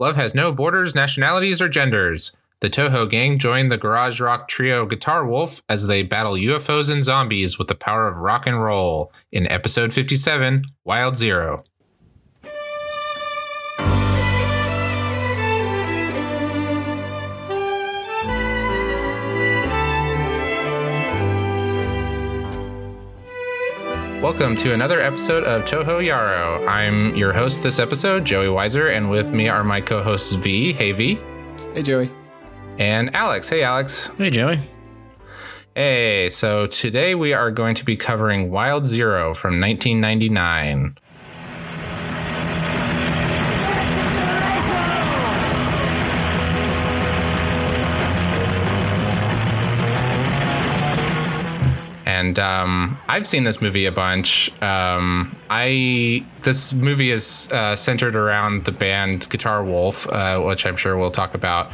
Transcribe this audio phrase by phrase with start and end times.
[0.00, 2.36] Love has no borders, nationalities, or genders.
[2.60, 7.04] The Toho gang join the garage rock trio Guitar Wolf as they battle UFOs and
[7.04, 11.64] zombies with the power of rock and roll in episode 57, Wild Zero.
[24.20, 26.66] Welcome to another episode of Toho Yaro.
[26.66, 30.72] I'm your host this episode, Joey Weiser, and with me are my co hosts V.
[30.72, 31.20] Hey, V.
[31.72, 32.10] Hey, Joey.
[32.78, 33.48] And Alex.
[33.48, 34.10] Hey, Alex.
[34.18, 34.58] Hey, Joey.
[35.76, 40.96] Hey, so today we are going to be covering Wild Zero from 1999.
[52.38, 54.50] Um, I've seen this movie a bunch.
[54.62, 60.76] Um, I this movie is uh, centered around the band Guitar Wolf, uh, which I'm
[60.76, 61.70] sure we'll talk about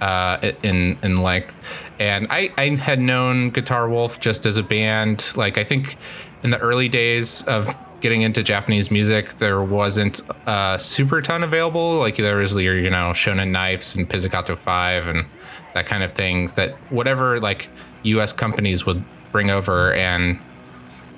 [0.00, 1.58] uh, in in length.
[1.98, 5.32] And I, I had known Guitar Wolf just as a band.
[5.36, 5.96] Like I think
[6.42, 11.98] in the early days of getting into Japanese music, there wasn't a super ton available.
[11.98, 15.22] Like there was your you know Shonen Knives and Pizzicato Five and
[15.74, 16.54] that kind of things.
[16.54, 17.68] That whatever like
[18.04, 18.32] U.S.
[18.32, 19.04] companies would
[19.38, 20.36] bring over and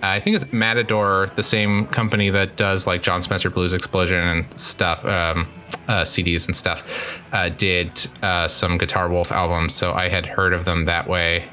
[0.02, 4.58] I think it's Matador, the same company that does like Jon Spencer Blues Explosion and
[4.58, 5.48] stuff, um,
[5.88, 9.74] uh, CDs and stuff, uh, did uh, some Guitar Wolf albums.
[9.74, 11.48] So I had heard of them that way.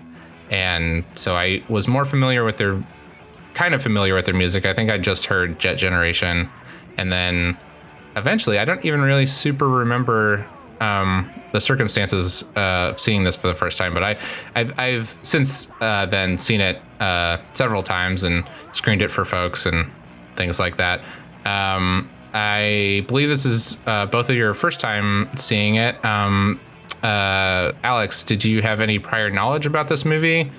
[0.51, 2.83] And so I was more familiar with their,
[3.53, 4.65] kind of familiar with their music.
[4.65, 6.49] I think I just heard Jet Generation.
[6.97, 7.57] And then
[8.17, 10.45] eventually, I don't even really super remember
[10.81, 14.17] um, the circumstances uh, of seeing this for the first time, but I,
[14.55, 19.65] I've, I've since uh, then seen it uh, several times and screened it for folks
[19.65, 19.89] and
[20.35, 21.01] things like that.
[21.45, 26.03] Um, I believe this is uh, both of your first time seeing it.
[26.05, 26.59] Um,
[27.03, 30.51] uh, Alex, did you have any prior knowledge about this movie?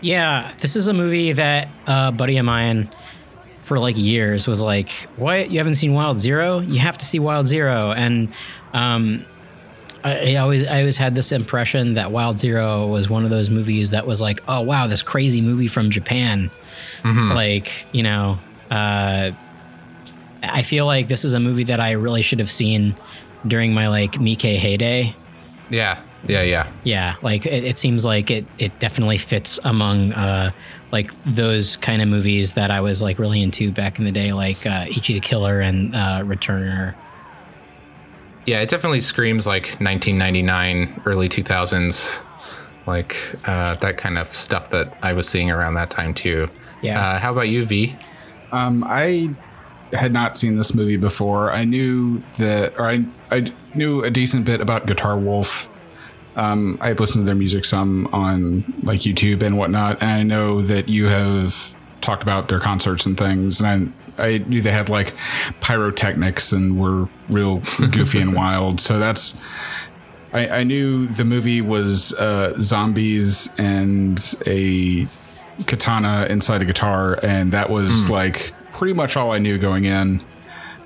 [0.00, 2.90] Yeah, this is a movie that a buddy of mine
[3.60, 5.50] for like years was like, "What?
[5.50, 6.60] You haven't seen Wild Zero?
[6.60, 7.92] You have to see Wild Zero.
[7.92, 8.32] And
[8.72, 9.24] um,
[10.04, 13.48] I, I, always I always had this impression that Wild Zero was one of those
[13.48, 16.50] movies that was like, oh wow, this crazy movie from Japan.
[17.02, 17.32] Mm-hmm.
[17.32, 18.38] Like you know,
[18.70, 19.30] uh,
[20.42, 22.94] I feel like this is a movie that I really should have seen
[23.46, 25.16] during my like Miike heyday.
[25.70, 27.14] Yeah, yeah, yeah, yeah.
[27.22, 30.50] Like it, it seems like it it definitely fits among uh,
[30.92, 34.32] like those kind of movies that I was like really into back in the day,
[34.32, 36.94] like uh, Ichi the Killer and uh, Returner.
[38.46, 42.22] Yeah, it definitely screams like 1999, early 2000s,
[42.86, 43.16] like
[43.46, 46.50] uh, that kind of stuff that I was seeing around that time too.
[46.82, 47.00] Yeah.
[47.00, 47.96] Uh, how about you, V?
[48.52, 49.30] Um, I
[49.92, 51.52] had not seen this movie before.
[51.52, 55.70] I knew that, or I, I knew a decent bit about Guitar Wolf.
[56.36, 60.22] Um, I had listened to their music some on like YouTube and whatnot, and I
[60.22, 64.88] know that you have talked about their concerts and things, and I knew they had
[64.88, 65.12] like
[65.60, 67.58] pyrotechnics and were real
[67.90, 68.80] goofy and wild.
[68.80, 69.40] So that's
[70.34, 75.06] I, I knew the movie was uh, zombies and a
[75.66, 78.10] katana inside a guitar, and that was mm.
[78.10, 80.22] like pretty much all I knew going in.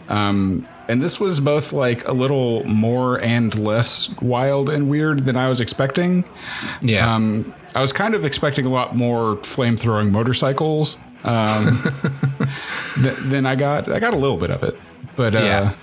[0.09, 5.37] Um, and this was both like a little more and less wild and weird than
[5.37, 6.25] I was expecting.
[6.81, 7.15] Yeah.
[7.15, 11.83] Um, I was kind of expecting a lot more flame throwing motorcycles um,
[13.03, 14.75] th- then I got I got a little bit of it,
[15.17, 15.75] but uh, yeah.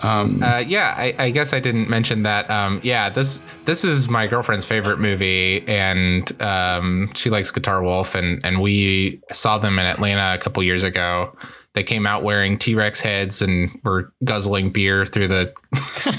[0.00, 2.48] Um, uh, yeah, I, I, guess I didn't mention that.
[2.50, 8.14] Um, yeah, this this is my girlfriend's favorite movie, and um, she likes Guitar Wolf,
[8.14, 11.36] and and we saw them in Atlanta a couple years ago,
[11.78, 15.52] they came out wearing T Rex heads and were guzzling beer through the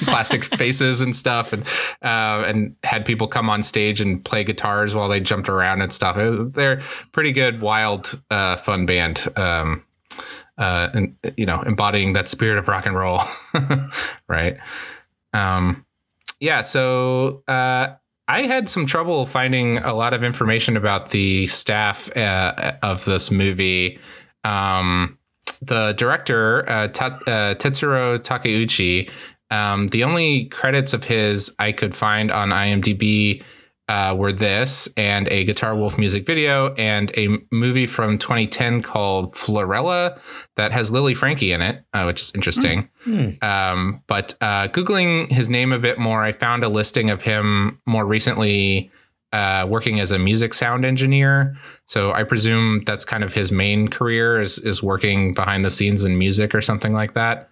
[0.06, 1.64] plastic faces and stuff, and
[2.02, 5.92] uh, and had people come on stage and play guitars while they jumped around and
[5.92, 6.16] stuff.
[6.16, 6.78] It was they're
[7.12, 9.28] pretty good, wild, uh, fun band.
[9.36, 9.84] Um,
[10.58, 13.20] uh, and you know, embodying that spirit of rock and roll,
[14.30, 14.56] right?
[15.34, 15.86] Um,
[16.40, 16.62] yeah.
[16.62, 17.96] So uh,
[18.30, 23.30] I had some trouble finding a lot of information about the staff uh, of this
[23.30, 24.00] movie.
[24.46, 25.19] Um,
[25.62, 29.10] the director uh, Ta- uh, Tetsuro Takeuchi.
[29.52, 33.44] Um, the only credits of his I could find on IMDb
[33.90, 39.34] uh, were this and a Guitar Wolf music video and a movie from 2010 called
[39.34, 40.20] Florella
[40.58, 42.88] that has Lily Franky in it, uh, which is interesting.
[43.08, 43.44] Mm-hmm.
[43.44, 47.82] Um, but uh, Googling his name a bit more, I found a listing of him
[47.88, 48.92] more recently
[49.32, 51.56] uh, working as a music sound engineer.
[51.86, 56.04] So I presume that's kind of his main career is is working behind the scenes
[56.04, 57.50] in music or something like that.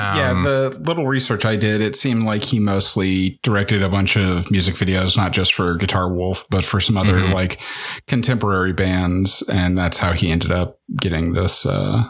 [0.00, 4.16] yeah, Um, the little research I did, it seemed like he mostly directed a bunch
[4.16, 7.32] of music videos, not just for Guitar Wolf, but for some other Mhm.
[7.32, 7.60] like
[8.08, 12.04] contemporary bands, and that's how he ended up getting this, uh,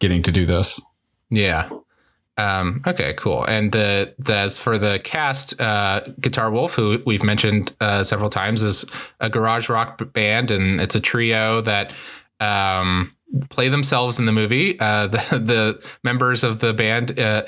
[0.00, 0.80] getting to do this.
[1.30, 1.68] Yeah.
[2.40, 3.44] Um, okay, cool.
[3.44, 8.30] And the, the as for the cast, uh, Guitar Wolf, who we've mentioned uh, several
[8.30, 8.86] times, is
[9.20, 11.92] a garage rock band, and it's a trio that
[12.40, 13.14] um,
[13.50, 14.80] play themselves in the movie.
[14.80, 17.42] Uh, the, the members of the band uh,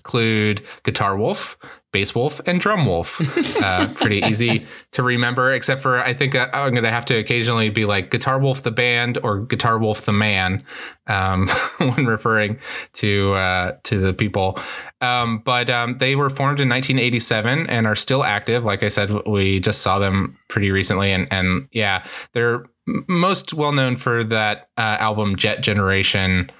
[0.00, 1.58] include Guitar Wolf,
[1.92, 3.20] Bass Wolf, and Drum Wolf.
[3.62, 7.18] Uh, pretty easy to remember, except for I think uh, I'm going to have to
[7.18, 10.64] occasionally be like Guitar Wolf the band or Guitar Wolf the man
[11.06, 11.48] um,
[11.78, 12.58] when referring
[12.94, 14.58] to uh, to the people.
[15.02, 18.64] Um, but um, they were formed in 1987 and are still active.
[18.64, 23.72] Like I said, we just saw them pretty recently, and and yeah, they're most well
[23.72, 26.50] known for that uh, album Jet Generation.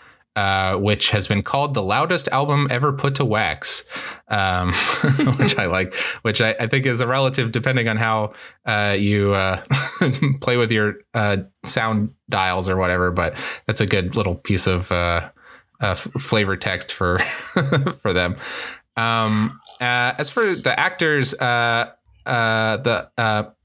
[0.41, 3.85] Uh, which has been called the loudest album ever put to wax,
[4.29, 4.73] um,
[5.37, 8.33] which I like, which I, I think is a relative depending on how
[8.65, 9.63] uh, you uh,
[10.41, 13.11] play with your uh, sound dials or whatever.
[13.11, 13.35] But
[13.67, 15.29] that's a good little piece of uh,
[15.83, 17.19] f- flavor text for
[17.99, 18.37] for them.
[18.97, 19.51] Um,
[19.83, 21.93] as for the actors, the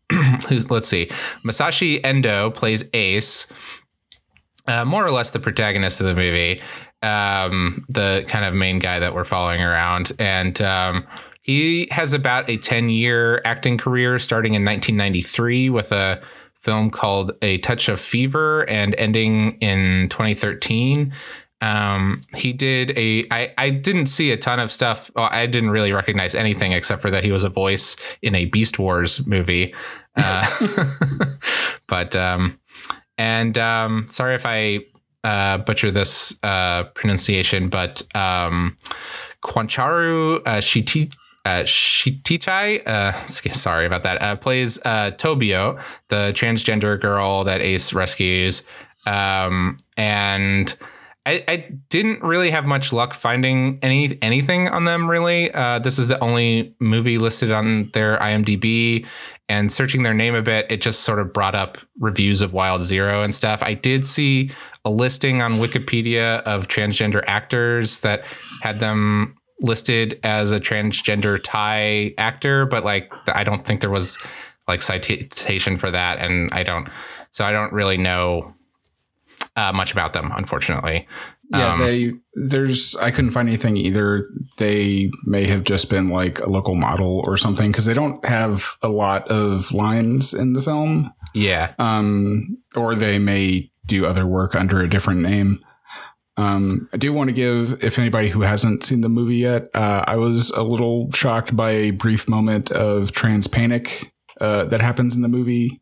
[0.70, 1.06] let's see,
[1.46, 3.50] Masashi Endo plays Ace
[4.68, 6.62] uh, more or less the protagonist of the movie,
[7.02, 10.12] um, the kind of main guy that we're following around.
[10.20, 11.06] And um,
[11.42, 16.22] he has about a 10 year acting career starting in 1993 with a
[16.56, 21.14] film called A Touch of Fever and ending in 2013.
[21.62, 23.26] Um, he did a.
[23.32, 25.10] I, I didn't see a ton of stuff.
[25.16, 28.46] Well, I didn't really recognize anything except for that he was a voice in a
[28.46, 29.74] Beast Wars movie.
[30.16, 30.46] Uh,
[31.88, 32.60] but um,
[33.18, 34.86] and um, sorry if I
[35.24, 38.78] uh, butcher this uh, pronunciation, but um,
[39.44, 41.14] Kwancharu uh, Shiti.
[41.46, 47.94] Uh, Shitichai, uh, sorry about that, uh, plays uh, Tobio, the transgender girl that Ace
[47.94, 48.64] rescues.
[49.06, 50.76] Um, and
[51.26, 51.56] I, I
[51.90, 55.52] didn't really have much luck finding any anything on them really.
[55.52, 59.08] Uh, this is the only movie listed on their IMDb,
[59.50, 62.84] and searching their name a bit, it just sort of brought up reviews of Wild
[62.84, 63.64] Zero and stuff.
[63.64, 64.52] I did see
[64.84, 68.24] a listing on Wikipedia of transgender actors that
[68.62, 74.20] had them listed as a transgender Thai actor, but like I don't think there was
[74.68, 76.88] like citation for that, and I don't,
[77.32, 78.55] so I don't really know
[79.56, 81.08] uh, much about them, unfortunately.
[81.52, 82.14] Yeah, Um, they
[82.50, 84.22] there's I couldn't find anything either.
[84.58, 88.78] They may have just been like a local model or something because they don't have
[88.82, 91.12] a lot of lines in the film.
[91.36, 95.60] Yeah, Um, or they may do other work under a different name.
[96.38, 100.04] Um, I do want to give, if anybody who hasn't seen the movie yet, uh,
[100.08, 104.12] I was a little shocked by a brief moment of trans panic
[104.42, 105.82] uh, that happens in the movie.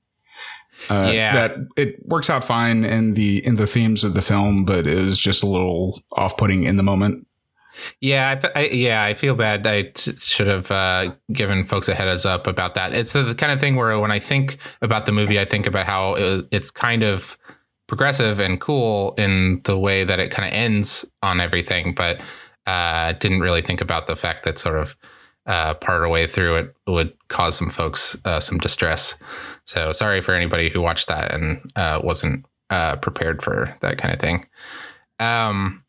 [0.90, 1.34] Uh, Yeah.
[1.34, 5.20] that it works out fine in the in the themes of the film, but is
[5.20, 7.26] just a little off putting in the moment.
[8.02, 9.04] yeah, I, I, yeah.
[9.04, 9.66] I feel bad.
[9.66, 12.94] I t- should have uh, given folks a heads up about that.
[12.94, 15.86] It's the kind of thing where when I think about the movie, I think about
[15.88, 17.38] how it, it's kind of
[17.88, 22.20] progressive and cool in the way that it kind of ends on everything, but
[22.68, 24.96] uh, didn't really think about the fact that sort of
[25.46, 29.16] uh, part of the way through it would cause some folks uh, some distress.
[29.66, 34.14] So sorry for anybody who watched that and uh, wasn't uh, prepared for that kind
[34.14, 34.46] of thing.
[35.20, 35.84] Um,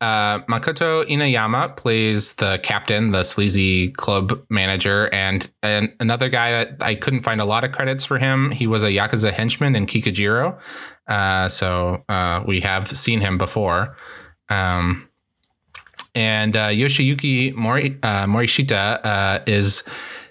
[0.00, 6.82] uh, Makoto Inayama plays the captain, the sleazy club manager, and, and another guy that
[6.82, 8.50] I couldn't find a lot of credits for him.
[8.50, 10.58] He was a Yakuza henchman in Kikujiro.
[11.06, 12.02] Uh, so
[12.46, 13.94] we have seen him before.
[14.48, 15.09] Um,
[16.14, 19.84] and uh, Yoshiyuki Mori, uh, Morishita uh, is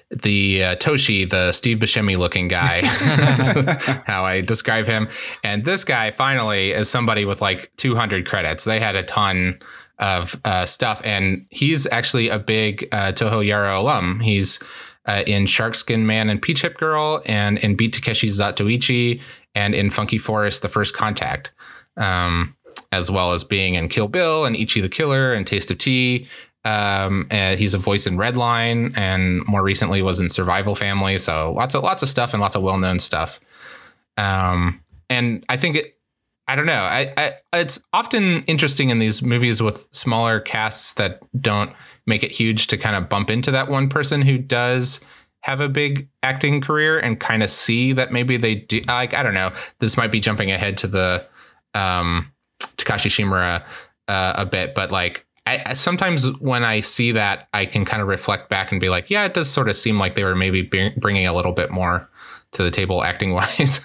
[0.10, 2.82] the uh, Toshi, the Steve Buscemi looking guy,
[4.06, 5.08] how I describe him.
[5.44, 8.64] And this guy finally is somebody with like 200 credits.
[8.64, 9.60] They had a ton
[10.00, 14.20] of uh, stuff, and he's actually a big uh, Toho Yaro alum.
[14.22, 14.60] He's
[15.06, 19.22] uh, in Sharkskin Man and Peach Hip Girl, and in Beat Takeshi's Zatoichi,
[19.54, 21.52] and in Funky Forest, The First Contact.
[21.98, 22.56] Um,
[22.92, 26.28] as well as being in Kill Bill and Ichi the Killer and Taste of Tea.
[26.66, 31.18] Um, he's a voice in Redline, and more recently was in Survival Family.
[31.18, 33.40] So lots of lots of stuff and lots of well known stuff.
[34.18, 35.96] Um, and I think it.
[36.48, 36.82] I don't know.
[36.82, 41.72] I, I it's often interesting in these movies with smaller casts that don't
[42.08, 45.00] make it huge to kind of bump into that one person who does
[45.42, 48.82] have a big acting career and kind of see that maybe they do.
[48.88, 49.54] Like I don't know.
[49.78, 51.26] This might be jumping ahead to the
[51.76, 52.32] um,
[52.80, 53.64] Takashi Shimura
[54.08, 58.08] uh, a bit, but like I, sometimes when I see that, I can kind of
[58.08, 60.62] reflect back and be like, yeah, it does sort of seem like they were maybe
[60.62, 62.10] bringing a little bit more
[62.52, 63.84] to the table acting wise.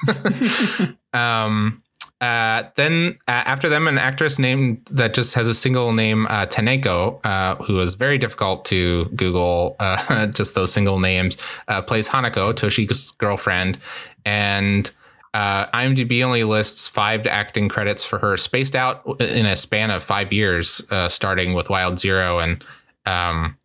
[1.14, 1.82] um,
[2.20, 6.46] uh, then uh, after them, an actress named that just has a single name, uh,
[6.46, 9.76] Taneko, uh, who is very difficult to Google.
[9.80, 11.36] Uh, just those single names
[11.68, 13.78] uh, plays Hanako, Toshi's girlfriend,
[14.24, 14.90] and
[15.34, 20.04] uh, IMDb only lists five acting credits for her, spaced out in a span of
[20.04, 22.64] five years, uh, starting with Wild Zero and
[23.04, 23.58] um,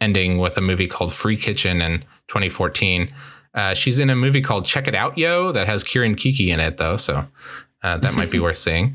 [0.00, 3.12] ending with a movie called Free Kitchen in 2014.
[3.54, 6.60] Uh, she's in a movie called Check It Out Yo that has Kieren Kiki in
[6.60, 7.26] it, though, so
[7.82, 8.94] uh, that might be worth seeing.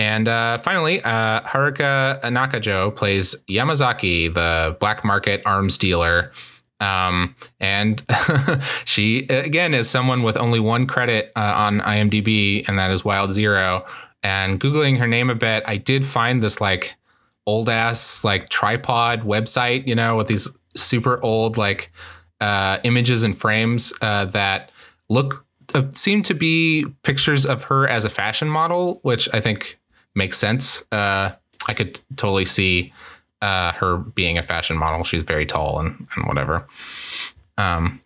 [0.00, 6.32] And uh, finally, uh, Haruka Nakajo plays Yamazaki, the black market arms dealer
[6.80, 8.02] um, and
[8.84, 13.32] she again is someone with only one credit uh, on IMDb, and that is Wild
[13.32, 13.84] Zero.
[14.22, 16.96] And googling her name a bit, I did find this like
[17.46, 21.92] old ass like tripod website, you know, with these super old like
[22.40, 24.70] uh, images and frames uh, that
[25.08, 29.78] look uh, seem to be pictures of her as a fashion model, which I think
[30.14, 30.84] makes sense.
[30.92, 31.32] Uh,
[31.68, 32.92] I could totally see
[33.46, 35.04] uh, her being a fashion model.
[35.04, 36.66] She's very tall and, and whatever.
[37.56, 38.00] Um,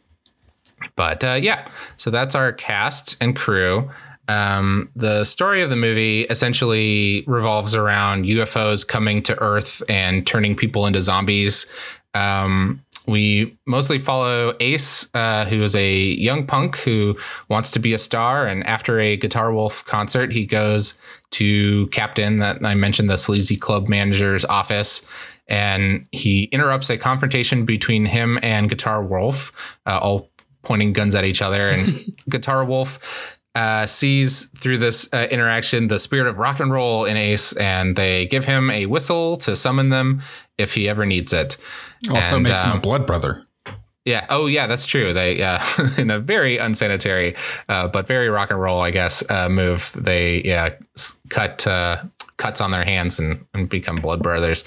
[0.97, 1.67] but uh, yeah,
[1.97, 3.91] so that's our cast and crew.
[4.29, 10.55] Um, the story of the movie essentially revolves around UFOs coming to Earth and turning
[10.55, 11.67] people into zombies.
[12.13, 17.17] Um, we mostly follow Ace, uh, who is a young punk who
[17.49, 18.47] wants to be a star.
[18.47, 20.99] And after a Guitar Wolf concert, he goes
[21.33, 25.07] to Captain, that I mentioned, the sleazy club manager's office.
[25.49, 29.53] And he interrupts a confrontation between him and Guitar Wolf,
[29.87, 30.31] uh, all
[30.63, 31.69] pointing guns at each other.
[31.69, 37.05] And Guitar Wolf uh, sees through this uh, interaction the spirit of rock and roll
[37.05, 40.23] in Ace, and they give him a whistle to summon them
[40.57, 41.57] if he ever needs it.
[42.11, 43.45] Also and, makes um, him a um, blood brother.
[44.05, 44.27] Yeah.
[44.31, 44.67] Oh, yeah.
[44.67, 45.13] That's true.
[45.13, 45.63] They, uh,
[45.99, 47.37] in a very unsanitary,
[47.69, 49.93] uh, but very rock and roll, I guess, uh, move.
[49.99, 50.71] They, yeah,
[51.29, 52.05] cut uh,
[52.37, 54.65] cuts on their hands and, and become blood brothers.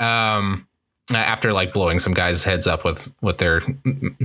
[0.00, 0.66] Um,
[1.14, 3.62] after like blowing some guys' heads up with with their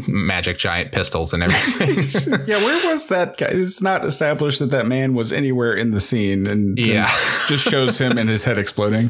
[0.08, 2.40] magic giant pistols and everything.
[2.48, 3.48] yeah, where was that guy?
[3.52, 7.06] It's not established that that man was anywhere in the scene, and yeah,
[7.48, 9.10] just shows him and his head exploding.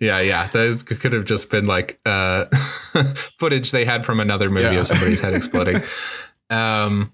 [0.00, 2.46] Yeah, yeah, that could have just been like uh,
[3.14, 4.80] footage they had from another movie yeah.
[4.80, 5.82] of somebody's head exploding.
[6.48, 7.12] Um,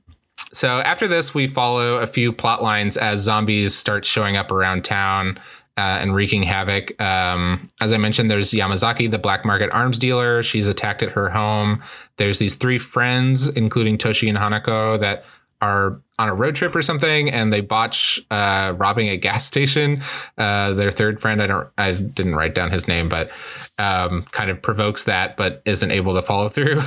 [0.53, 4.85] so after this, we follow a few plot lines as zombies start showing up around
[4.85, 5.39] town
[5.81, 7.01] uh, and wreaking havoc.
[7.01, 10.43] Um, as I mentioned, there's Yamazaki, the black market arms dealer.
[10.43, 11.83] She's attacked at her home.
[12.19, 15.25] There's these three friends, including Toshi and Hanako, that
[15.63, 20.03] are on a road trip or something, and they botch uh, robbing a gas station.
[20.37, 23.31] Uh, their third friend, I don't, I didn't write down his name, but
[23.79, 26.83] um, kind of provokes that, but isn't able to follow through.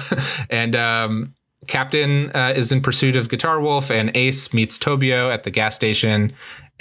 [0.51, 1.33] and um,
[1.67, 5.75] Captain uh, is in pursuit of Guitar Wolf, and Ace meets Tobio at the gas
[5.75, 6.33] station.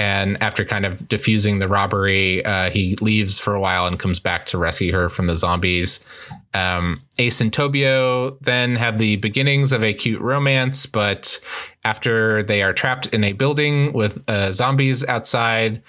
[0.02, 4.18] And after kind of defusing the robbery, uh, he leaves for a while and comes
[4.18, 6.00] back to rescue her from the zombies.
[6.54, 11.38] Um, Ace and Tobio then have the beginnings of a cute romance, but
[11.84, 15.84] after they are trapped in a building with uh, zombies outside,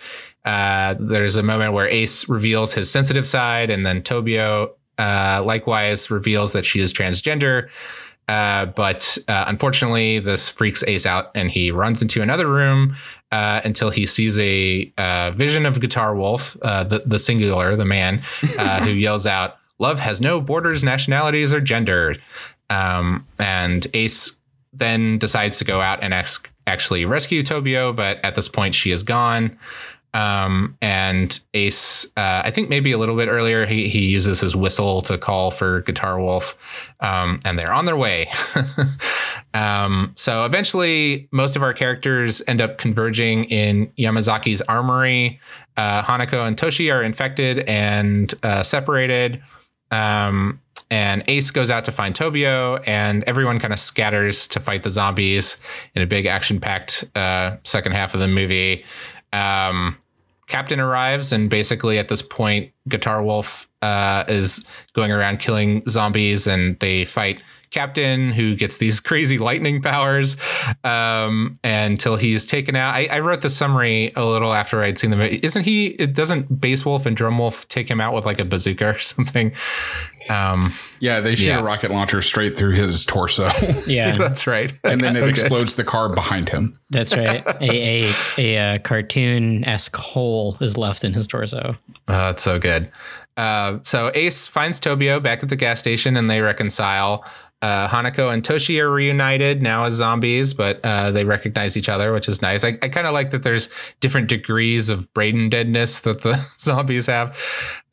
[0.45, 6.11] uh, there's a moment where Ace reveals his sensitive side, and then Tobio uh, likewise
[6.11, 7.67] reveals that she is transgender.
[8.27, 12.95] Uh, but uh, unfortunately, this freaks Ace out and he runs into another room
[13.33, 17.83] uh, until he sees a uh, vision of Guitar Wolf, uh, the, the singular, the
[17.83, 18.21] man,
[18.59, 22.15] uh, who yells out, Love has no borders, nationalities, or gender.
[22.69, 24.39] Um, and Ace
[24.71, 28.91] then decides to go out and ex- actually rescue Tobio, but at this point, she
[28.91, 29.57] is gone.
[30.13, 34.55] Um, and Ace, uh, I think maybe a little bit earlier, he, he uses his
[34.55, 38.27] whistle to call for Guitar Wolf, um, and they're on their way.
[39.53, 45.39] um, so eventually, most of our characters end up converging in Yamazaki's armory.
[45.77, 49.41] Uh, Hanako and Toshi are infected and uh, separated.
[49.89, 50.59] Um,
[50.91, 54.91] and Ace goes out to find Tobio, and everyone kind of scatters to fight the
[54.91, 55.57] zombies
[55.95, 58.85] in a big action packed uh, second half of the movie.
[59.31, 59.97] Um,
[60.47, 66.47] Captain arrives, and basically at this point, Guitar Wolf uh, is going around killing zombies,
[66.47, 67.41] and they fight
[67.73, 70.37] Captain, who gets these crazy lightning powers
[70.83, 72.93] um, until he's taken out.
[72.93, 75.39] I, I, wrote the summary a little after I'd seen the movie.
[75.43, 75.87] Isn't he?
[75.87, 78.99] It doesn't Bass Wolf and Drum Wolf take him out with like a bazooka or
[78.99, 79.51] something?
[80.29, 81.59] Um, Yeah, they shoot Yeah.
[81.59, 83.49] a rocket launcher straight through his torso,
[83.87, 84.71] Yeah, that's right.
[84.83, 85.29] and then So it good.
[85.29, 86.79] explodes the car behind him.
[86.89, 87.43] that's right.
[87.61, 91.75] A a, a, uh cartoon esque hole is left in his torso.
[92.07, 92.89] Oh, it's so good.
[93.35, 97.25] Uh, so Ace finds Tobio back at the gas station and they reconcile.
[97.63, 102.11] Uh, Hanako and Toshi are reunited now as zombies, but uh, they recognize each other,
[102.11, 102.65] which is nice.
[102.65, 103.69] I, I kind of like that there's
[104.01, 107.39] different degrees of Braden deadness that the zombies have.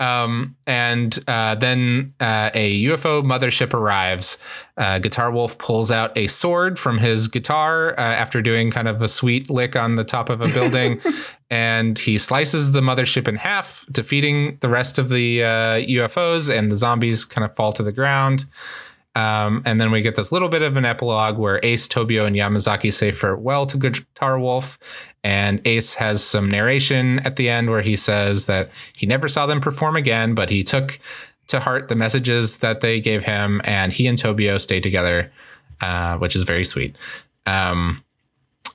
[0.01, 4.39] Um, and uh, then uh, a UFO mothership arrives.
[4.77, 9.03] Uh, Guitar Wolf pulls out a sword from his guitar uh, after doing kind of
[9.03, 11.00] a sweet lick on the top of a building.
[11.50, 15.47] and he slices the mothership in half, defeating the rest of the uh,
[15.81, 18.45] UFOs, and the zombies kind of fall to the ground.
[19.17, 22.37] Um, and then we get this little bit of an epilogue where Ace, Tobio, and
[22.37, 25.12] Yamazaki say farewell to Guitar Wolf.
[25.25, 29.47] And Ace has some narration at the end where he says that he never saw
[29.47, 31.00] them perform again, but he took
[31.50, 35.30] to heart the messages that they gave him, and he and Tobio stayed together,
[35.80, 36.97] uh, which is very sweet.
[37.47, 38.02] Um,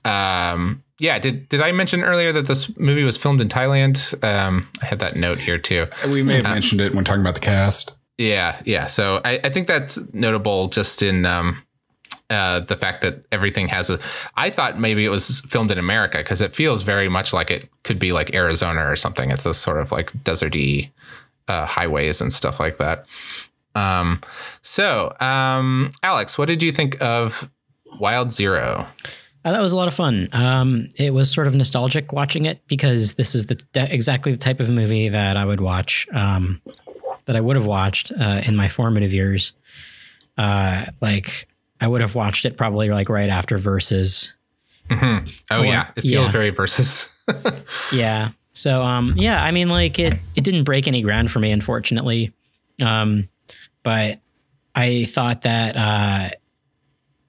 [0.04, 4.24] um, yeah, did did I mention earlier that this movie was filmed in Thailand?
[4.24, 5.88] Um, I had that note here too.
[6.12, 7.98] We may have mentioned it when talking about the cast.
[8.18, 8.86] Yeah, yeah.
[8.86, 11.62] So I, I think that's notable just in um,
[12.30, 14.00] uh, the fact that everything has a.
[14.36, 17.70] I thought maybe it was filmed in America because it feels very much like it
[17.84, 19.32] could be like Arizona or something.
[19.32, 20.92] It's a sort of like deserty
[21.48, 23.06] uh, highways and stuff like that.
[23.76, 24.22] Um,
[24.62, 27.52] so, um, Alex, what did you think of
[28.00, 28.88] Wild Zero?
[29.44, 30.28] Uh, that was a lot of fun.
[30.32, 34.40] Um, it was sort of nostalgic watching it because this is the de- exactly the
[34.40, 36.62] type of movie that I would watch, um,
[37.26, 39.54] that I would have watched uh, in my formative years.
[40.38, 41.48] Uh, like
[41.80, 44.34] I would have watched it probably like right after Versus.
[44.90, 46.32] Oh yeah, it feels yeah.
[46.32, 47.12] very versus.
[47.92, 48.32] Yeah.
[48.56, 52.32] So um, yeah, I mean like it it didn't break any ground for me, unfortunately.
[52.82, 53.30] Um,
[53.84, 54.20] but
[54.74, 56.30] I thought that uh,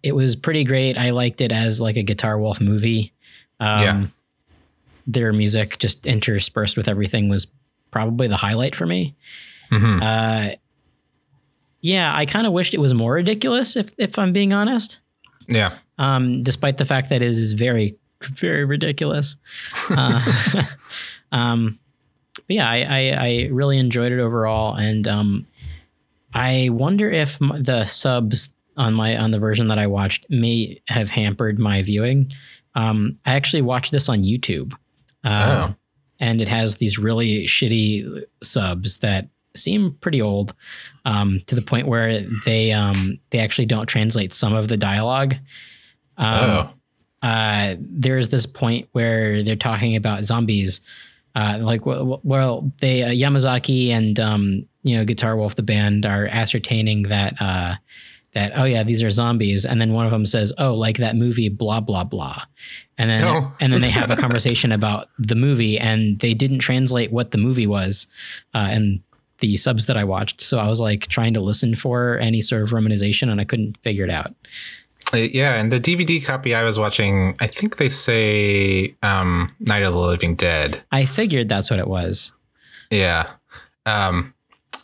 [0.02, 0.96] it was pretty great.
[0.96, 3.12] I liked it as like a Guitar Wolf movie.
[3.60, 4.06] Um, Yeah.
[5.08, 7.46] Their music just interspersed with everything was
[7.92, 9.14] probably the highlight for me.
[9.70, 10.02] Mhm.
[10.02, 10.56] Uh,
[11.80, 14.98] yeah, I kind of wished it was more ridiculous, if if I'm being honest.
[15.48, 19.36] yeah, Um, despite the fact that it is very, very ridiculous.
[19.90, 20.20] Uh,
[21.32, 21.78] um,
[22.34, 25.46] but yeah, I, I, I really enjoyed it overall, and um,
[26.34, 31.10] I wonder if the subs on my on the version that I watched may have
[31.10, 32.30] hampered my viewing.
[32.74, 34.74] Um, I actually watched this on YouTube,
[35.24, 35.74] uh, Oh.
[36.20, 40.52] and it has these really shitty subs that seem pretty old,
[41.06, 45.36] um, to the point where they um, they actually don't translate some of the dialogue.
[46.18, 46.70] Um, oh,
[47.22, 50.80] uh, there's this point where they're talking about zombies.
[51.36, 56.06] Uh, like, well, well they uh, Yamazaki and um, you know Guitar Wolf, the band,
[56.06, 57.74] are ascertaining that uh,
[58.32, 61.14] that oh yeah, these are zombies, and then one of them says, oh, like that
[61.14, 62.42] movie, blah blah blah,
[62.96, 63.52] and then Oh.
[63.60, 67.38] and then they have a conversation about the movie, and they didn't translate what the
[67.38, 68.06] movie was,
[68.54, 69.00] uh, and
[69.40, 70.40] the subs that I watched.
[70.40, 73.76] So I was like trying to listen for any sort of romanization, and I couldn't
[73.78, 74.34] figure it out.
[75.14, 79.82] Uh, yeah, and the DVD copy I was watching, I think they say um, Night
[79.82, 80.82] of the Living Dead.
[80.90, 82.32] I figured that's what it was.
[82.90, 83.30] Yeah.
[83.84, 84.34] Um,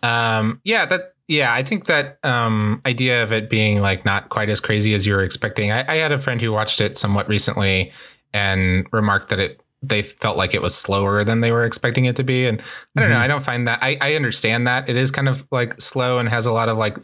[0.03, 4.49] um, yeah, that yeah, I think that um, idea of it being like not quite
[4.49, 5.73] as crazy as you were expecting.
[5.73, 7.93] I, I had a friend who watched it somewhat recently
[8.33, 12.15] and remarked that it they felt like it was slower than they were expecting it
[12.17, 12.47] to be.
[12.47, 12.63] And
[12.97, 14.89] I don't know, I don't find that I, I understand that.
[14.89, 16.97] It is kind of like slow and has a lot of like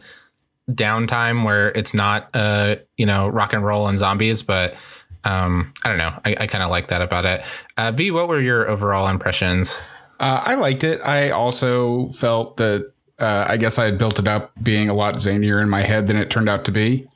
[0.69, 4.75] downtime where it's not uh, you know, rock and roll and zombies, but
[5.23, 6.13] um, I don't know.
[6.25, 7.41] I, I kind of like that about it.
[7.77, 9.79] Uh, v, what were your overall impressions?
[10.19, 11.01] Uh, I liked it.
[11.03, 15.15] I also felt that uh, I guess I had built it up being a lot
[15.15, 17.07] zanier in my head than it turned out to be.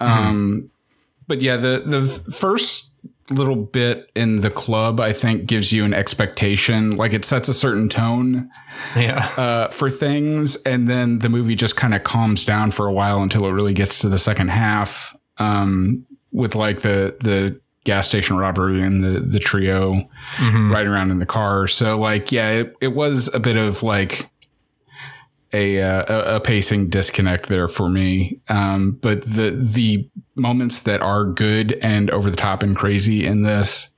[0.00, 0.70] Um,
[1.26, 2.87] but yeah, the the first
[3.30, 7.54] little bit in the club I think gives you an expectation, like it sets a
[7.54, 8.48] certain tone
[8.96, 9.28] Yeah.
[9.36, 13.22] uh, for things, and then the movie just kind of calms down for a while
[13.22, 18.36] until it really gets to the second half um, with like the the gas station
[18.36, 20.02] robbery and the the trio
[20.40, 21.66] riding around in the car.
[21.68, 24.28] So like yeah, it, it was a bit of like
[25.52, 28.40] a, uh, a pacing disconnect there for me.
[28.48, 33.42] Um, but the the moments that are good and over the top and crazy in
[33.42, 33.94] this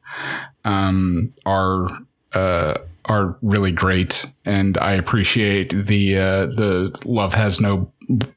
[0.64, 1.88] um, are
[2.32, 2.74] uh,
[3.06, 7.92] are really great, and I appreciate the uh, the love has no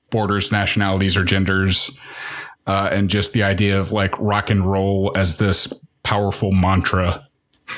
[0.10, 2.00] borders, nationalities, or genders,
[2.68, 5.74] uh, and just the idea of like rock and roll as this
[6.04, 7.22] powerful mantra.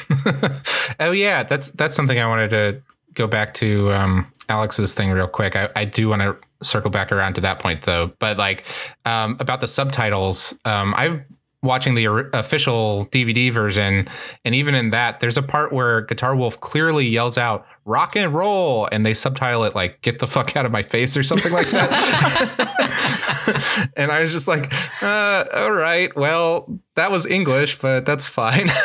[1.00, 2.82] Oh yeah, that's that's something I wanted to
[3.16, 5.56] go back to um, Alex's thing real quick.
[5.56, 8.12] I, I do want to circle back around to that point though.
[8.20, 8.66] But like
[9.06, 11.26] um, about the subtitles, um, I've
[11.64, 14.08] watching the official DVD version,
[14.46, 18.32] and even in that, there's a part where Guitar Wolf clearly yells out "rock and
[18.34, 21.52] roll," and they subtitle it like "get the fuck out of my face" or something
[21.52, 23.90] like that.
[23.98, 28.68] and I was just like, uh, "All right, well, that was English, but that's fine."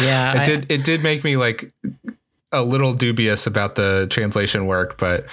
[0.00, 0.72] Yeah, it I- did.
[0.72, 1.70] It did make me like
[2.52, 5.26] a little dubious about the translation work, but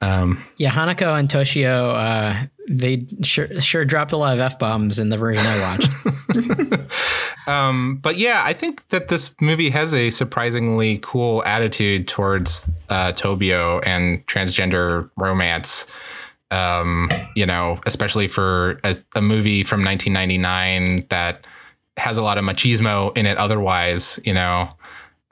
[0.00, 4.98] um, Yeah, Hanako and Toshio, uh, they sure sure dropped a lot of f bombs
[4.98, 6.84] in the version I watched.
[7.46, 13.12] Um, but yeah, I think that this movie has a surprisingly cool attitude towards uh,
[13.12, 15.86] Tobio and transgender romance.
[16.50, 21.44] Um, you know, especially for a, a movie from 1999 that
[21.96, 23.38] has a lot of machismo in it.
[23.38, 24.68] Otherwise, you know,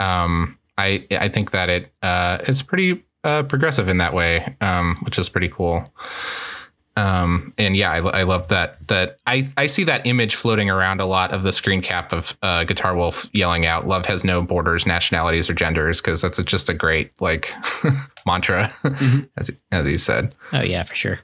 [0.01, 4.97] um, I I think that it uh, is pretty uh, progressive in that way, um,
[5.03, 5.93] which is pretty cool.
[6.95, 8.87] Um, and yeah, I, I love that.
[8.89, 12.37] That I, I see that image floating around a lot of the screen cap of
[12.43, 16.45] uh, Guitar Wolf yelling out "Love has no borders, nationalities, or genders" because that's a,
[16.45, 17.51] just a great like
[18.27, 18.69] mantra,
[19.39, 20.35] as as you said.
[20.53, 21.21] oh yeah, for sure.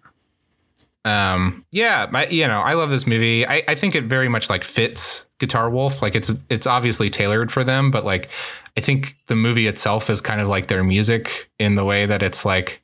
[1.04, 3.46] Um, yeah, my, you know, I love this movie.
[3.46, 6.02] I, I think it very much like fits Guitar Wolf.
[6.02, 8.28] Like it's it's obviously tailored for them, but like
[8.76, 12.22] I think the movie itself is kind of like their music in the way that
[12.22, 12.82] it's like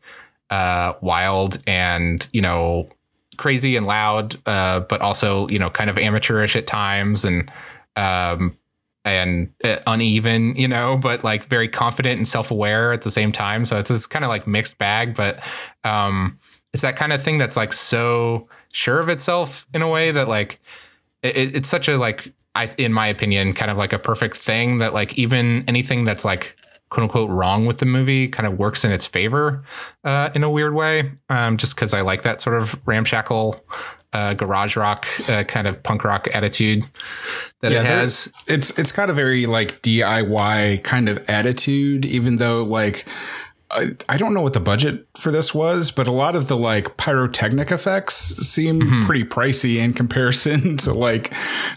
[0.50, 2.88] uh, wild and you know
[3.36, 7.50] crazy and loud, uh, but also you know kind of amateurish at times and
[7.96, 8.56] um,
[9.04, 13.32] and uh, uneven, you know, but like very confident and self aware at the same
[13.32, 13.64] time.
[13.64, 15.40] So it's this kind of like mixed bag, but
[15.84, 16.38] um,
[16.72, 20.28] it's that kind of thing that's like so sure of itself in a way that
[20.28, 20.60] like
[21.22, 24.78] it, it's such a like I in my opinion kind of like a perfect thing
[24.78, 26.56] that like even anything that's like
[26.90, 29.64] quote unquote wrong with the movie kind of works in its favor
[30.04, 33.60] uh, in a weird way um, just because I like that sort of ramshackle
[34.14, 36.84] uh, garage rock uh, kind of punk rock attitude
[37.60, 38.32] that it has.
[38.46, 43.06] It's it's got a very like DIY kind of attitude, even though like
[43.74, 46.56] I, I don't know what the budget for this was, but a lot of the
[46.56, 49.02] like pyrotechnic effects seem mm-hmm.
[49.02, 51.32] pretty pricey in comparison to like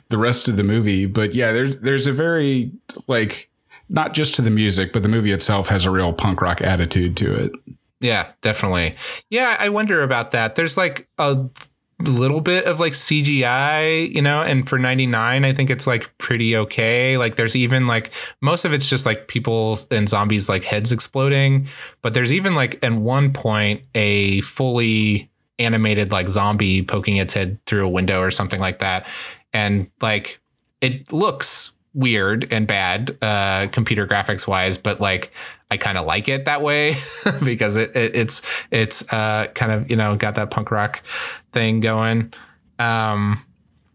[0.09, 1.05] the rest of the movie.
[1.05, 2.71] But yeah, there's there's a very
[3.07, 3.49] like
[3.89, 7.17] not just to the music, but the movie itself has a real punk rock attitude
[7.17, 7.51] to it.
[7.99, 8.95] Yeah, definitely.
[9.29, 10.55] Yeah, I wonder about that.
[10.55, 11.45] There's like a
[11.99, 16.55] little bit of like CGI, you know, and for 99, I think it's like pretty
[16.55, 17.17] okay.
[17.17, 21.67] Like there's even like most of it's just like people and zombies like heads exploding,
[22.01, 27.59] but there's even like at one point a fully animated like zombie poking its head
[27.65, 29.07] through a window or something like that.
[29.53, 30.39] And like
[30.81, 35.33] it looks weird and bad uh computer graphics wise but like
[35.71, 36.93] i kind of like it that way
[37.43, 41.01] because it, it it's it's uh kind of you know got that punk rock
[41.51, 42.31] thing going.
[42.77, 43.43] Um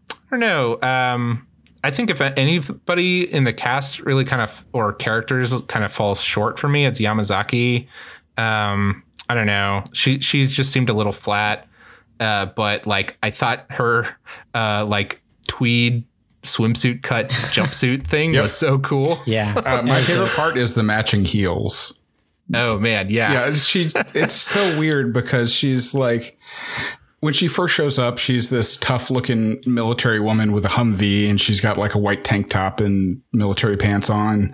[0.09, 1.47] i don't know um
[1.81, 6.21] i think if anybody in the cast really kind of or characters kind of falls
[6.21, 7.87] short for me it's yamazaki.
[8.37, 9.85] Um i don't know.
[9.93, 11.69] She she's just seemed a little flat
[12.19, 14.07] uh but like i thought her
[14.53, 16.03] uh like tweed
[16.43, 19.19] swimsuit cut jumpsuit thing was so cool.
[19.25, 19.53] Yeah.
[19.65, 21.99] Uh, my favorite part is the matching heels.
[22.53, 23.31] Oh man, yeah.
[23.31, 23.91] Yeah, she.
[24.13, 26.37] It's so weird because she's like,
[27.21, 31.39] when she first shows up, she's this tough looking military woman with a Humvee, and
[31.39, 34.53] she's got like a white tank top and military pants on.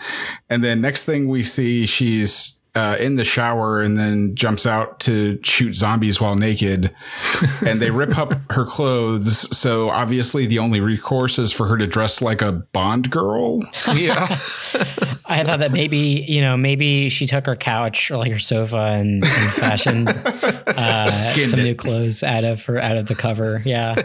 [0.51, 4.99] And then next thing we see, she's uh, in the shower and then jumps out
[5.01, 6.93] to shoot zombies while naked.
[7.65, 9.55] and they rip up her clothes.
[9.55, 13.61] So obviously, the only recourse is for her to dress like a Bond girl.
[13.93, 14.25] Yeah.
[15.31, 18.77] I thought that maybe, you know, maybe she took her couch or like her sofa
[18.77, 21.63] and, and fashioned uh, some it.
[21.63, 23.61] new clothes out of her out of the cover.
[23.65, 23.95] Yeah.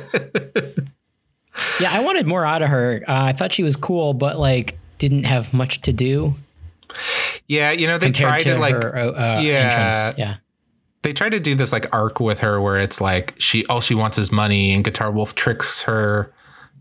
[1.80, 3.02] yeah, I wanted more out of her.
[3.06, 6.34] Uh, I thought she was cool, but like didn't have much to do
[7.46, 9.52] Yeah, you know, they tried to to like her uh, yeah.
[9.52, 10.18] entrance.
[10.18, 10.36] Yeah.
[11.02, 13.94] they tried to do this like arc with her where it's like she all she
[13.94, 16.32] wants is money and Guitar Wolf tricks her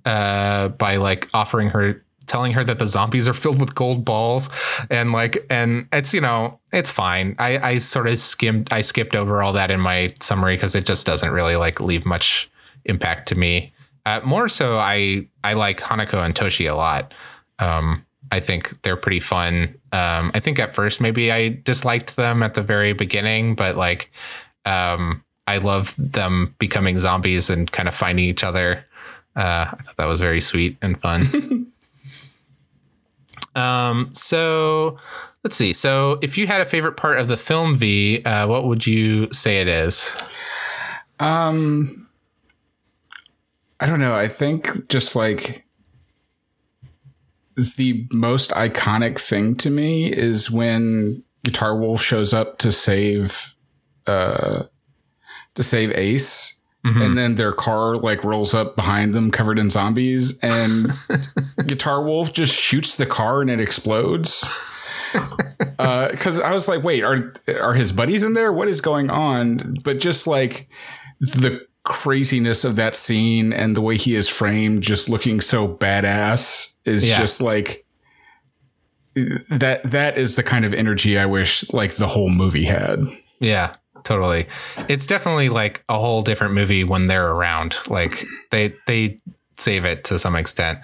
[0.06, 4.50] uh by like offering her telling her that the zombies are filled with gold balls
[4.90, 9.16] and like and it's you know it's fine i i sort of skimmed i skipped
[9.16, 12.50] over all that in my summary because it just doesn't really like leave much
[12.86, 13.72] impact to me
[14.06, 17.14] uh, more so i i like hanako and toshi a lot
[17.60, 22.44] um i think they're pretty fun um i think at first maybe i disliked them
[22.44, 24.12] at the very beginning but like
[24.66, 28.86] um i love them becoming zombies and kind of finding each other
[29.38, 31.72] uh i thought that was very sweet and fun
[33.56, 34.98] Um, so
[35.44, 35.74] let's see.
[35.74, 39.32] So, if you had a favorite part of the film, V, uh, what would you
[39.32, 40.16] say it is?
[41.20, 42.08] Um,
[43.80, 44.16] I don't know.
[44.16, 45.63] I think just like
[47.56, 53.56] the most iconic thing to me is when Guitar Wolf shows up to save,
[54.08, 54.64] uh,
[55.56, 56.64] to save Ace.
[57.02, 60.92] And then their car like rolls up behind them covered in zombies and
[61.66, 64.46] Guitar Wolf just shoots the car and it explodes.
[65.80, 68.52] Uh, cause I was like, wait, are, are his buddies in there?
[68.52, 69.76] What is going on?
[69.84, 70.68] But just like
[71.22, 76.78] the craziness of that scene and the way he is framed, just looking so badass
[76.86, 77.20] is Yeah.
[77.20, 77.86] just like,
[79.16, 83.00] that, that is the kind of energy I wish like the whole movie had.
[83.40, 84.48] Yeah, totally.
[84.90, 87.78] It's definitely like a whole different movie when they're around.
[87.90, 89.20] Like they they
[89.58, 90.80] save it to some extent.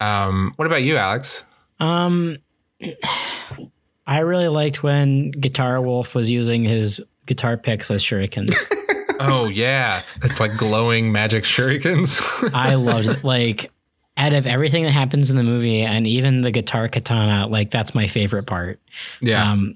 [0.00, 1.44] Um, what about you, Alex?
[1.80, 2.36] Um,
[4.06, 8.54] I really liked when Guitar Wolf was using his guitar picks as shurikens.
[9.20, 12.20] Oh yeah, it's like glowing magic shurikens.
[12.54, 13.24] I loved it.
[13.24, 13.70] Like,
[14.16, 17.94] out of everything that happens in the movie, and even the guitar katana, like that's
[17.94, 18.80] my favorite part.
[19.20, 19.74] yeah, Um,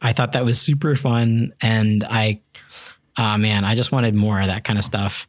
[0.00, 2.40] I thought that was super fun, and I,
[3.16, 5.26] uh, man, I just wanted more of that kind of stuff.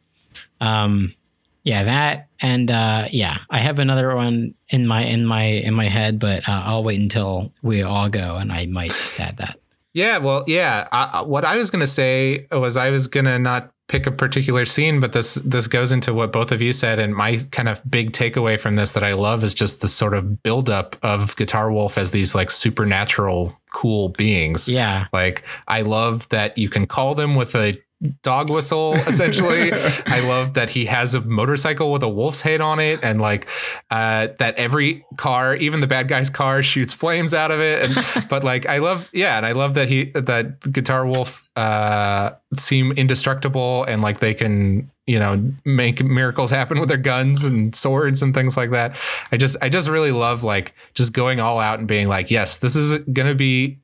[0.60, 1.14] Um,
[1.62, 5.88] yeah, that and uh, yeah, I have another one in my in my in my
[5.88, 9.58] head, but uh, I'll wait until we all go, and I might just add that.
[9.92, 10.18] Yeah.
[10.18, 10.88] Well, yeah.
[10.92, 15.00] I, what I was gonna say was I was gonna not pick a particular scene,
[15.00, 18.12] but this this goes into what both of you said, and my kind of big
[18.12, 21.98] takeaway from this that I love is just the sort of buildup of Guitar Wolf
[21.98, 24.68] as these like supernatural cool beings.
[24.68, 27.80] Yeah, Like I love that you can call them with a
[28.22, 29.72] dog whistle essentially.
[29.72, 33.46] I love that he has a motorcycle with a wolf's head on it and like
[33.90, 38.28] uh that every car, even the bad guy's car shoots flames out of it and
[38.28, 42.92] but like I love yeah, and I love that he that Guitar Wolf uh seem
[42.92, 48.22] indestructible and like they can you know make miracles happen with their guns and swords
[48.22, 48.96] and things like that.
[49.30, 52.56] I just I just really love like just going all out and being like yes,
[52.58, 53.78] this is going to be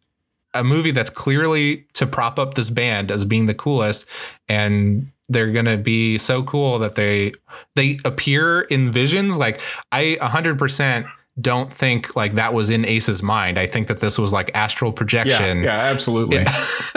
[0.60, 4.06] a movie that's clearly to prop up this band as being the coolest
[4.48, 7.32] and they're going to be so cool that they
[7.74, 9.36] they appear in visions.
[9.36, 13.58] Like i 100% don't think like that was in ace's mind.
[13.58, 16.38] I think that this was like astral Yeah, projection yeah, absolutely.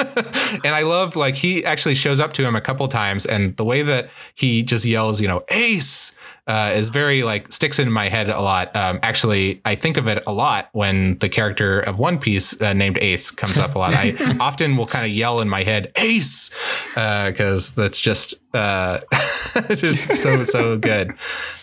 [0.64, 3.66] and I love like he actually shows up to him a couple times, and the
[3.66, 6.16] way that he just yells, you know, Ace,
[6.48, 8.76] uh, is very like sticks in my head a lot.
[8.76, 12.74] Um, actually, I think of it a lot when the character of One Piece uh,
[12.74, 13.94] named Ace comes up a lot.
[13.94, 16.50] I often will kind of yell in my head, Ace,
[16.94, 19.00] because that's just uh,
[19.70, 21.12] just so so good.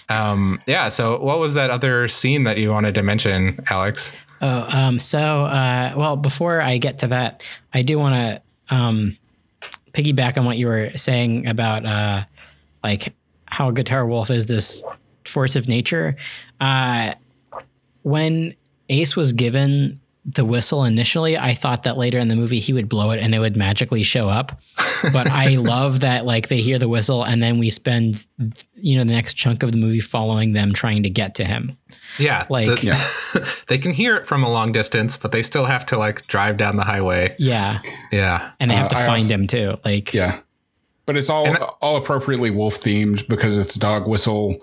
[0.09, 0.89] Um, yeah.
[0.89, 4.13] So, what was that other scene that you wanted to mention, Alex?
[4.41, 9.17] Oh, um, so uh, well, before I get to that, I do want to um,
[9.93, 12.25] piggyback on what you were saying about uh,
[12.85, 13.15] like
[13.57, 14.85] how Guitar Wolf is this
[15.25, 16.15] force of nature.
[16.61, 17.15] Uh,
[18.03, 18.55] when
[18.91, 22.89] Ace was given the whistle initially, I thought that later in the movie he would
[22.89, 24.61] blow it and they would magically show up.
[25.13, 28.27] But I love that like they hear the whistle and then we spend
[28.75, 31.77] you know the next chunk of the movie following them trying to get to him.
[32.19, 35.85] Yeah, Like- the- they can hear it from a long distance, but they still have
[35.87, 37.37] to like drive down the highway.
[37.39, 37.79] Yeah.
[38.11, 39.77] Yeah, and they have Uh, to I find also- him too.
[39.85, 40.41] Like, Yeah.
[41.07, 41.47] But it's all
[41.81, 44.57] all appropriately wolf themed because it's dog whistle,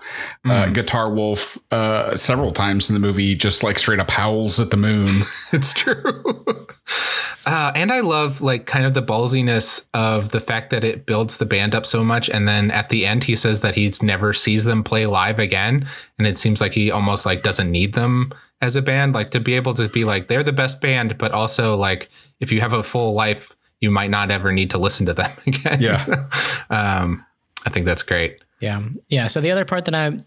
[0.46, 1.58] uh, guitar wolf.
[1.72, 5.08] Uh, several times in the movie, just like straight up howls at the moon.
[5.54, 6.24] it's true.
[7.46, 11.38] uh, and I love like kind of the ballsiness of the fact that it builds
[11.38, 14.34] the band up so much, and then at the end he says that he's never
[14.34, 18.32] sees them play live again, and it seems like he almost like doesn't need them
[18.64, 21.34] as a band, like to be able to be like they're the best band, but
[21.34, 23.54] also like if you have a full life,
[23.84, 25.82] you might not ever need to listen to them again.
[25.82, 26.06] Yeah.
[26.70, 27.26] um,
[27.66, 28.38] I think that's great.
[28.62, 29.28] yeah, yeah.
[29.28, 30.18] So the other part that I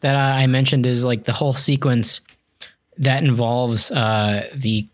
[0.00, 2.20] that I mentioned is like the whole sequence
[2.98, 4.86] that involves uh, the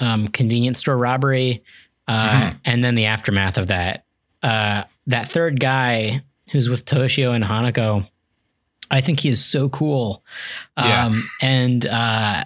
[0.00, 1.62] um, convenience store robbery,
[2.08, 4.04] uh, and then the aftermath of that.
[4.42, 8.08] Uh, that third guy who's with Toshio and Hanako,
[8.90, 10.22] I think he is so cool.
[10.78, 11.06] Yeah.
[11.06, 12.44] Um, and uh,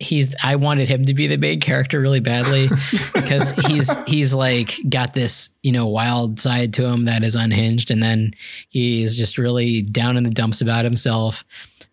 [0.00, 2.68] he's I wanted him to be the main character really badly
[3.14, 7.90] because he's he's like got this you know wild side to him that is unhinged.
[7.90, 8.32] And then
[8.68, 11.44] he's just really down in the dumps about himself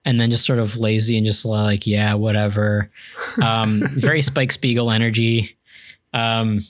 [0.06, 2.90] and then just sort of lazy and just like yeah whatever.
[3.44, 5.58] Um very spike spiegel energy.
[6.14, 6.62] Um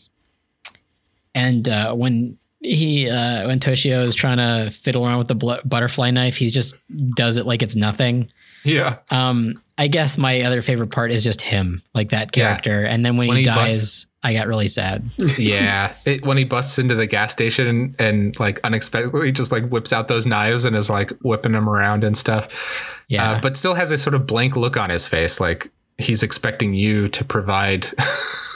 [1.35, 5.53] and uh when he uh, when Toshio is trying to fiddle around with the bl-
[5.65, 6.75] butterfly knife, he just
[7.15, 8.29] does it like it's nothing.
[8.63, 8.97] Yeah.
[9.09, 12.47] Um, I guess my other favorite part is just him, like that Yeah.
[12.49, 12.83] character.
[12.83, 15.03] And then when, When he, he dies, busts- I got really sad.
[15.37, 15.93] Yeah.
[16.05, 19.93] It, when he busts into the gas station and, and like unexpectedly just like whips
[19.93, 23.03] out those knives and is like whipping them around and stuff.
[23.07, 23.31] Yeah.
[23.33, 25.39] Uh, but still has a sort of blank look on his face.
[25.39, 27.87] Like he's expecting you to provide.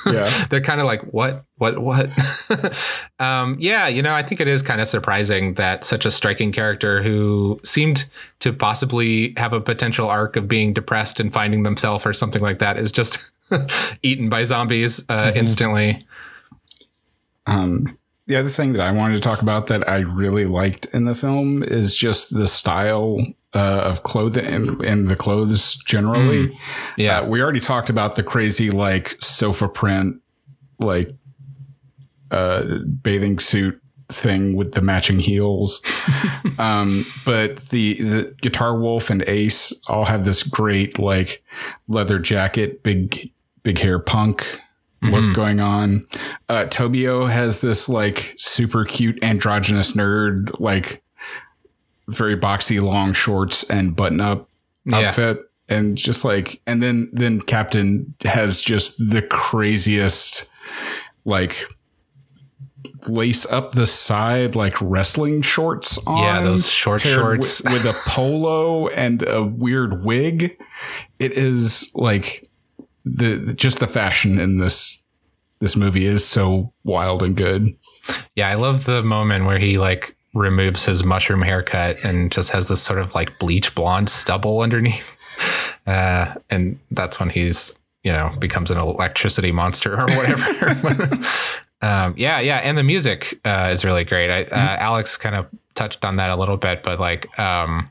[0.05, 0.29] Yeah.
[0.49, 2.09] They're kind of like, what, what, what?
[3.19, 6.51] um, yeah, you know, I think it is kind of surprising that such a striking
[6.51, 8.05] character who seemed
[8.39, 12.59] to possibly have a potential arc of being depressed and finding themselves or something like
[12.59, 13.31] that is just
[14.01, 16.05] eaten by zombies uh, instantly.
[17.45, 21.05] Um, the other thing that I wanted to talk about that I really liked in
[21.05, 23.19] the film is just the style
[23.53, 26.51] uh, of clothing and, and the clothes generally.
[26.97, 27.19] Yeah.
[27.19, 30.21] Uh, we already talked about the crazy like sofa print,
[30.79, 31.11] like
[32.29, 33.75] uh, bathing suit
[34.09, 35.81] thing with the matching heels.
[36.59, 41.43] um, but the the Guitar Wolf and Ace all have this great like
[41.87, 43.31] leather jacket, big
[43.63, 44.61] big hair punk
[45.01, 46.05] look going on.
[46.47, 51.01] Uh, Tobio has this like super cute androgynous nerd, like
[52.07, 54.49] very boxy long shorts and button up
[54.85, 54.99] Yeah.
[54.99, 55.39] outfit.
[55.69, 60.51] And just like, and then, then Captain has just the craziest,
[61.23, 61.65] like,
[63.07, 66.17] lace up the side, like wrestling shorts on.
[66.23, 67.63] Yeah, those short shorts.
[67.63, 70.57] With, with a polo and a weird wig.
[71.19, 72.49] It is like,
[73.05, 75.05] the just the fashion in this
[75.59, 77.69] this movie is so wild and good.
[78.35, 82.67] Yeah, I love the moment where he like removes his mushroom haircut and just has
[82.67, 85.17] this sort of like bleach blonde stubble underneath.
[85.87, 91.05] Uh, and that's when he's, you know, becomes an electricity monster or whatever.
[91.81, 92.57] um, yeah, yeah.
[92.57, 94.29] And the music uh, is really great.
[94.29, 97.89] I, uh, Alex kind of touched on that a little bit, but like, um,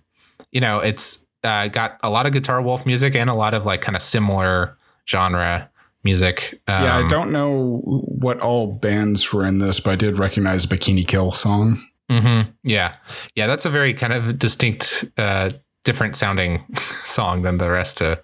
[0.53, 3.67] you know, it's uh, got a lot of Guitar Wolf music and a lot of
[3.67, 4.77] like kind of similar
[5.09, 5.71] genre
[6.05, 6.61] music.
[6.67, 10.67] Um, yeah, I don't know what all bands were in this, but I did recognize
[10.67, 11.85] Bikini Kill song.
[12.11, 12.97] hmm Yeah,
[13.35, 15.51] yeah, that's a very kind of distinct, uh,
[15.85, 18.19] different sounding song than the rest of,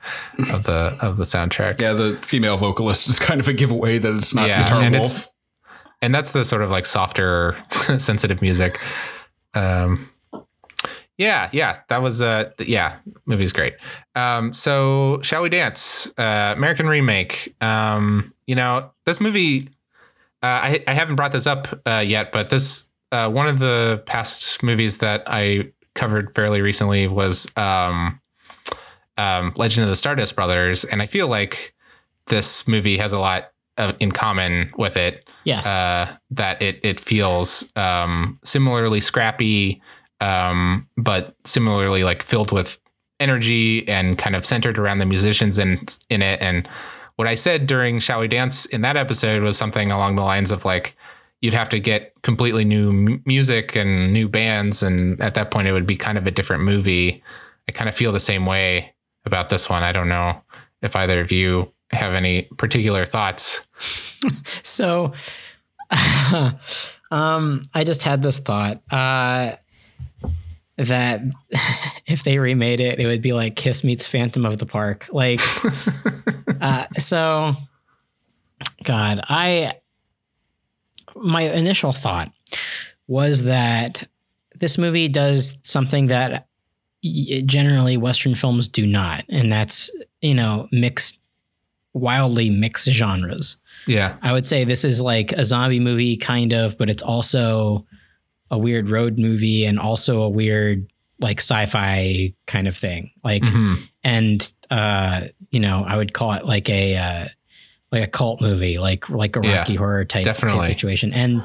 [0.53, 1.81] of the of the soundtrack.
[1.81, 4.95] Yeah, the female vocalist is kind of a giveaway that it's not Yeah, Guitar and
[4.95, 5.29] Wolf.
[6.03, 7.57] and that's the sort of like softer,
[7.99, 8.81] sensitive music.
[9.55, 10.11] Um,
[11.19, 13.75] yeah, yeah, that was uh, yeah, movie's great.
[14.15, 16.13] Um, so shall we dance?
[16.19, 17.55] Uh, American remake.
[17.61, 19.69] Um, you know, this movie.
[20.43, 24.03] Uh, I I haven't brought this up uh, yet, but this uh, one of the
[24.07, 28.21] past movies that I covered fairly recently was um,
[29.17, 31.75] um, Legend of the Stardust Brothers, and I feel like
[32.27, 35.67] this movie has a lot of, in common with it Yes.
[35.67, 39.81] uh, that it it feels um, similarly scrappy,
[40.21, 42.79] um, but similarly like filled with
[43.19, 46.41] energy and kind of centered around the musicians in in it.
[46.43, 46.69] And
[47.17, 50.51] what I said during Shall We Dance in that episode was something along the lines
[50.51, 50.97] of like
[51.41, 55.69] you'd have to get completely new m- music and new bands, and at that point
[55.69, 57.23] it would be kind of a different movie.
[57.69, 59.83] I kind of feel the same way about this one.
[59.83, 60.41] I don't know
[60.83, 63.67] if either of you have any particular thoughts.
[64.63, 65.13] So,
[67.11, 69.57] um, I just had this thought uh,
[70.77, 71.23] that
[72.07, 75.09] if they remade it, it would be like Kiss meets Phantom of the Park.
[75.11, 75.41] Like,
[76.61, 77.57] uh, so,
[78.85, 79.75] God, I
[81.15, 82.31] my initial thought
[83.07, 84.05] was that
[84.55, 86.47] this movie does something that
[87.03, 91.19] generally Western films do not, and that's you know mixed,
[91.95, 93.57] wildly mixed genres.
[93.87, 94.17] Yeah.
[94.23, 97.87] I would say this is like a zombie movie, kind of, but it's also
[98.51, 100.87] a weird road movie and also a weird
[101.21, 103.11] like sci-fi kind of thing.
[103.25, 103.79] Like, Mhm.
[104.05, 107.29] and uh, you know, I would call it like a uh,
[107.93, 111.13] like a cult movie, like like a Yeah, Rocky Horror type, type situation.
[111.13, 111.43] And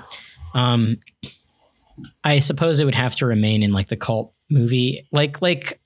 [0.53, 0.97] um,
[2.23, 5.79] I suppose it would have to remain in like the cult movie, like like.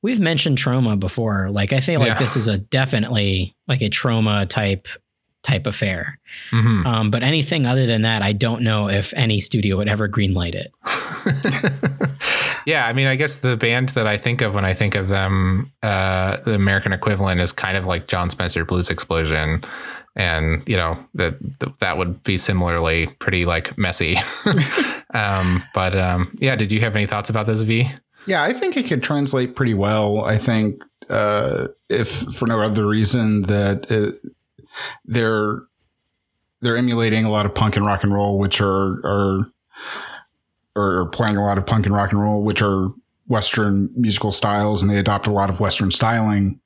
[0.00, 1.50] We've mentioned Troma before.
[1.50, 2.18] Like I feel like Yeah.
[2.20, 4.86] this is a definitely like a Troma type
[5.42, 6.18] type affair.
[6.52, 6.84] Mhm.
[6.84, 10.54] Um, but anything other than that, I don't know if any studio would ever greenlight
[10.54, 10.72] it.
[12.66, 15.08] yeah, I mean, I guess the band that I think of when I think of
[15.08, 19.62] them, uh, the American equivalent is kind of like Jon Spencer Blues Explosion,
[20.16, 21.34] and you know that
[21.80, 24.16] that would be similarly pretty like messy.
[25.14, 27.88] um, but um, yeah, did you have any thoughts about this V?
[28.26, 30.24] Yeah, I think it could translate pretty well.
[30.24, 34.14] I think uh, if for no other reason that it,
[35.04, 35.62] they're
[36.60, 39.46] they're emulating a lot of punk and rock and roll, which are are
[40.76, 42.88] or playing a lot of punk and rock and roll, which are
[43.26, 46.60] Western musical styles, and they adopt a lot of Western styling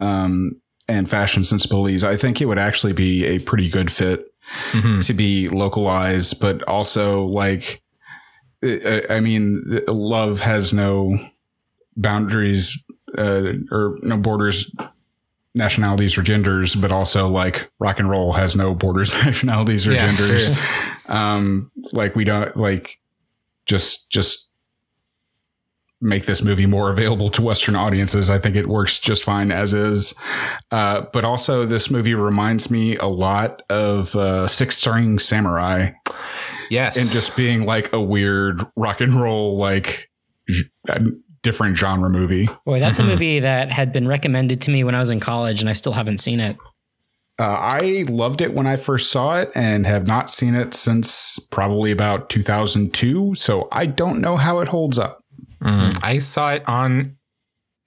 [0.00, 0.52] um,
[0.88, 2.04] and fashion sensibilities.
[2.04, 4.24] I think it would actually be a pretty good fit
[4.72, 5.04] Mhm.
[5.06, 7.82] to be localized, but also like,
[8.64, 11.18] I I mean, love has no
[11.96, 12.82] boundaries
[13.16, 14.70] uh, or no borders,
[15.58, 19.98] nationalities or genders, but also like rock and roll has no borders, nationalities or Yeah,
[20.10, 20.46] genders.
[20.46, 21.14] sure.
[21.14, 22.96] Um, like we don't like
[23.66, 24.46] just just
[26.00, 28.30] make this movie more available to Western audiences.
[28.30, 30.14] I think it works just fine as is.
[30.70, 35.90] Uh, but also, this movie reminds me a lot of uh, Six String Samurai
[36.70, 36.96] Yes.
[36.96, 40.08] and just being like a weird rock and roll, like
[40.88, 41.00] uh,
[41.42, 42.48] different genre movie.
[42.64, 43.04] Boy, that's Mhm.
[43.04, 45.72] a movie that had been recommended to me when I was in college, and I
[45.72, 46.56] still haven't seen it.
[47.40, 51.38] Uh, I loved it when I first saw it and have not seen it since
[51.38, 53.36] probably about 2002.
[53.36, 55.20] So I don't know how it holds up.
[55.62, 55.96] Mhm.
[56.02, 57.16] I saw it on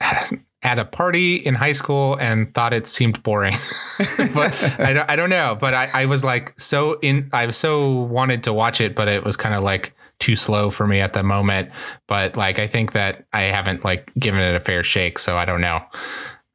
[0.62, 3.54] at a party in high school and thought it seemed boring.
[4.34, 5.56] but I don't, I don't know.
[5.60, 9.08] But I, I was like so in I was so wanted to watch it, but
[9.08, 11.70] it was kind of like too slow for me at the moment.
[12.06, 15.44] But like I think that I haven't like given it a fair shake, so I
[15.44, 15.80] don't know.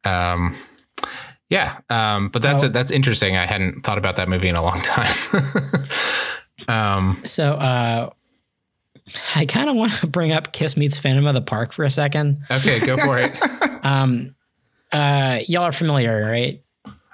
[0.06, 0.56] Um
[1.50, 1.78] yeah.
[1.90, 2.68] Um but that's Oh.
[2.70, 3.36] that's interesting.
[3.36, 5.14] I hadn't thought about that movie in a long time.
[6.68, 8.10] um So, uh,
[9.36, 11.90] I kind of want to bring up Kiss Meets Phantom of the Park for a
[11.92, 12.44] second.
[12.52, 13.32] okay, go for it.
[13.84, 14.36] Um,
[14.92, 16.62] uh, y'all are familiar, right?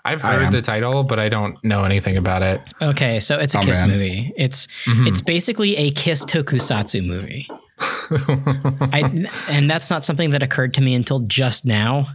[0.05, 2.61] I've heard the title, but I don't know anything about it.
[2.81, 3.89] Okay, so it's a Oh, Kiss man.
[3.91, 4.33] movie.
[4.37, 5.07] It's Mhm.
[5.07, 7.47] it's basically a Kiss tokusatsu movie.
[8.09, 12.07] I and that's not something that occurred to me until just now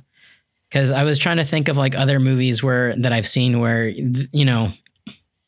[0.69, 3.89] because I was trying to think of like other movies where that I've seen where
[3.89, 4.73] you know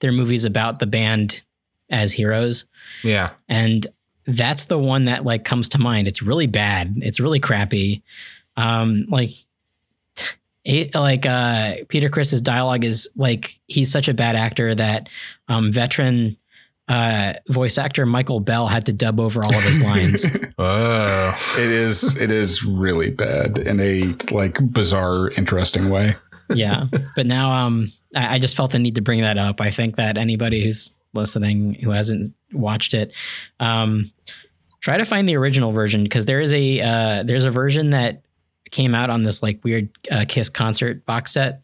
[0.00, 1.42] they're movies about the band
[1.90, 2.64] as heroes
[3.02, 3.30] yeah.
[3.48, 3.86] and
[4.26, 6.06] that's the one that like comes to mind.
[6.08, 6.94] It's really bad.
[7.02, 8.02] It's really crappy.
[8.56, 9.30] Um, like,
[10.64, 15.08] it, like uh, Peter Criss's dialogue is like he's such a bad actor that
[15.48, 16.36] um, veteran
[16.88, 20.26] uh, voice actor Michael Bell had to dub over all of his lines.
[20.62, 21.54] Oh.
[21.56, 26.12] It is it is really bad in a like bizarre, interesting way.
[26.50, 26.84] yeah,
[27.16, 29.62] but now um, I, I just felt the need to bring that up.
[29.62, 33.14] I think that anybody who's listening who hasn't watched it,
[33.58, 34.12] um,
[34.80, 38.20] try to find the original version because there is a uh, there's a version that
[38.70, 41.62] came out on this like weird uh, Kiss concert box set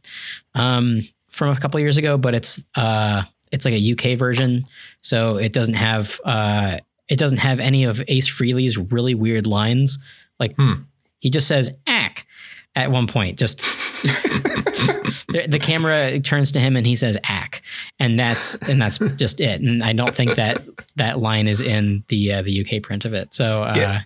[0.54, 1.00] um,
[1.30, 4.64] from a couple years ago, but it's uh, it's like a UK version,
[5.02, 6.78] so it doesn't have uh,
[7.08, 9.98] it doesn't have any of Ace Frehley's really weird lines.
[10.40, 10.74] Like Hmm.
[11.20, 12.26] he just says "ack"
[12.74, 13.60] at one point, just
[15.28, 17.62] the, the camera turns to him and he says "ack,"
[17.98, 19.60] and that's and that's just it.
[19.60, 20.62] And I don't think that
[20.96, 23.34] that line is in the uh, the UK print of it.
[23.34, 24.02] So uh, Yeah.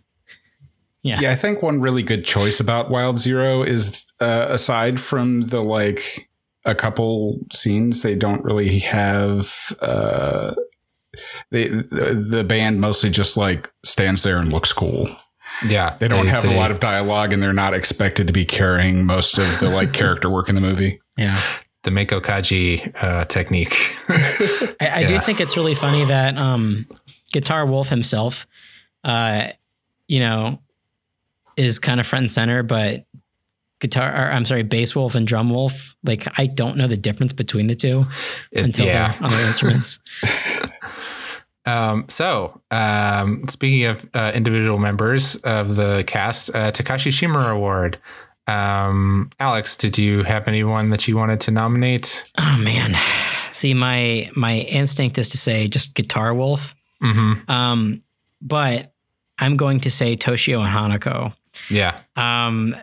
[1.02, 1.20] Yeah.
[1.20, 5.62] Yeah, I think one really good choice about Wild Zero is uh, aside from the
[5.62, 6.28] like
[6.64, 9.74] a couple scenes, they don't really have.
[9.80, 10.54] Uh,
[11.50, 15.08] they the, the band mostly just like stands there and looks cool.
[15.66, 15.96] Yeah.
[15.98, 19.38] They don't have a lot of dialogue, and they're not expected to be carrying most
[19.38, 21.00] of the like character work in the movie.
[21.16, 21.40] yeah.
[21.82, 23.74] the Meiko Kaji uh, technique.
[24.80, 26.86] I, I do think it's really funny that um,
[27.32, 28.46] Guitar Wolf himself,
[29.04, 29.48] uh,
[30.06, 30.60] you know,
[31.60, 33.04] is kind of front and center, but
[33.80, 37.32] guitar, or, I'm sorry, bass wolf and drum wolf, like I don't know the difference
[37.32, 38.06] between the two
[38.52, 39.12] It- until yeah.
[39.12, 40.00] they're on their instruments.
[41.66, 47.98] Um, so, um, speaking of uh, individual members of the cast, uh, Takashi Shimura Award.
[48.46, 52.24] Um, Alex, did you have anyone that you wanted to nominate?
[52.38, 52.96] Oh man,
[53.52, 57.48] see my my instinct is to say just Guitar Wolf, Mm-hmm.
[57.50, 58.02] um,
[58.40, 58.92] but
[59.38, 61.34] I'm going to say Toshio and Hanako.
[61.68, 61.98] Yeah.
[62.16, 62.76] Um,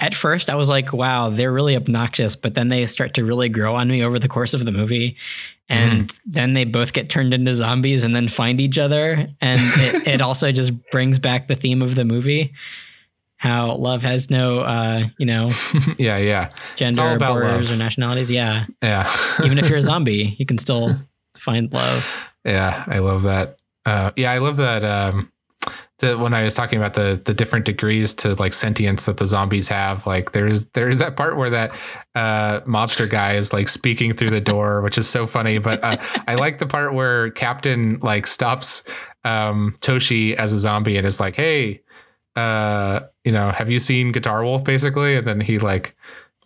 [0.00, 3.48] at first, I was like, "Wow, they're really obnoxious," but then they start to really
[3.48, 5.16] grow on me over the course of the movie,
[5.68, 10.06] and then they both get turned into zombies and then find each other, and it,
[10.08, 12.52] it also just brings back the theme of the movie.
[13.36, 15.50] How love has no, uh, you know,
[15.98, 16.18] yeah.
[16.18, 16.50] Yeah.
[16.74, 17.78] gender, borders, love.
[17.78, 18.32] or nationalities.
[18.32, 19.08] Yeah, Yeah.
[19.44, 20.96] even if you're a zombie, you can still
[21.36, 22.34] find love.
[22.44, 23.56] Yeah, I love that.
[23.86, 24.82] Uh, yeah, I love that.
[24.84, 25.30] Um,
[25.98, 29.26] the, when I was talking about the the different degrees to like sentience that the
[29.26, 31.72] zombies have, like there's there's that part where that
[32.14, 35.58] uh, mobster guy is like speaking through the door, which is so funny.
[35.58, 35.96] But uh,
[36.28, 38.84] I like the part where Captain like stops
[39.24, 41.82] um, Toshi as a zombie and is like, "Hey,
[42.36, 45.96] uh, you know, have you seen Guitar Wolf?" Basically, and then he like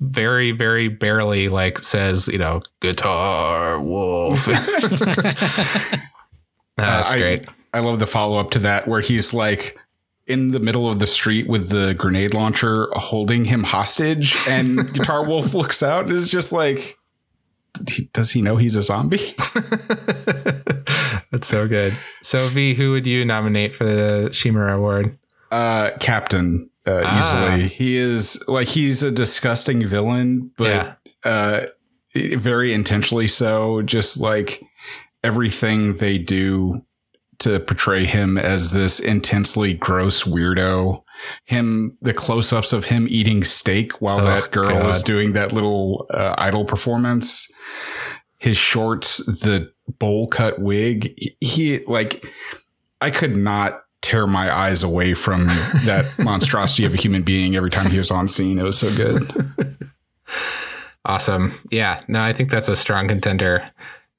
[0.01, 4.47] very, very barely like says, you know, guitar wolf.
[6.77, 7.47] That's I, great.
[7.73, 9.79] I love the follow up to that where he's like
[10.27, 15.27] in the middle of the street with the grenade launcher holding him hostage, and Guitar
[15.27, 16.97] Wolf looks out and is just like,
[18.13, 19.17] does he know he's a zombie?
[21.31, 21.97] That's so good.
[22.23, 25.17] So V, who would you nominate for the Shimura Award?
[25.51, 27.55] Uh, Captain, uh, Ah.
[27.55, 27.69] easily.
[27.69, 30.95] He is like he's a disgusting villain, but Yeah.
[31.25, 31.67] uh,
[32.37, 33.81] very intentionally so.
[33.83, 34.63] Just like
[35.25, 36.85] everything they do
[37.43, 41.03] to portray him as this intensely gross weirdo.
[41.45, 44.89] Him, the close-ups of him eating steak while Oh, that girl God.
[44.89, 47.49] is doing that little uh, idol performance.
[48.39, 51.15] His shorts, the bowl cut wig.
[51.17, 52.27] He, he like,
[53.01, 55.45] I could not tear my eyes away from
[55.85, 58.59] that monstrosity of a human being every time he was on scene.
[58.59, 59.23] It was so good.
[61.05, 61.59] Awesome.
[61.71, 62.03] Yeah.
[62.07, 63.69] No, I think that's a strong contender.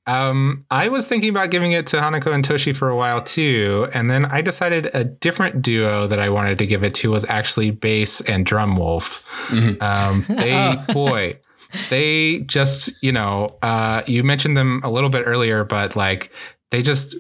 [0.05, 3.87] Um, I was thinking about giving it to Hanako and Toshi for a while too,
[3.93, 7.25] and then I decided a different duo that I wanted to give it to was
[7.25, 9.51] actually Bass and Drum Wolf.
[9.81, 11.39] Um, they, boy,
[11.89, 16.31] they just, you know, uh, you mentioned them a little bit earlier, but like
[16.71, 17.15] they just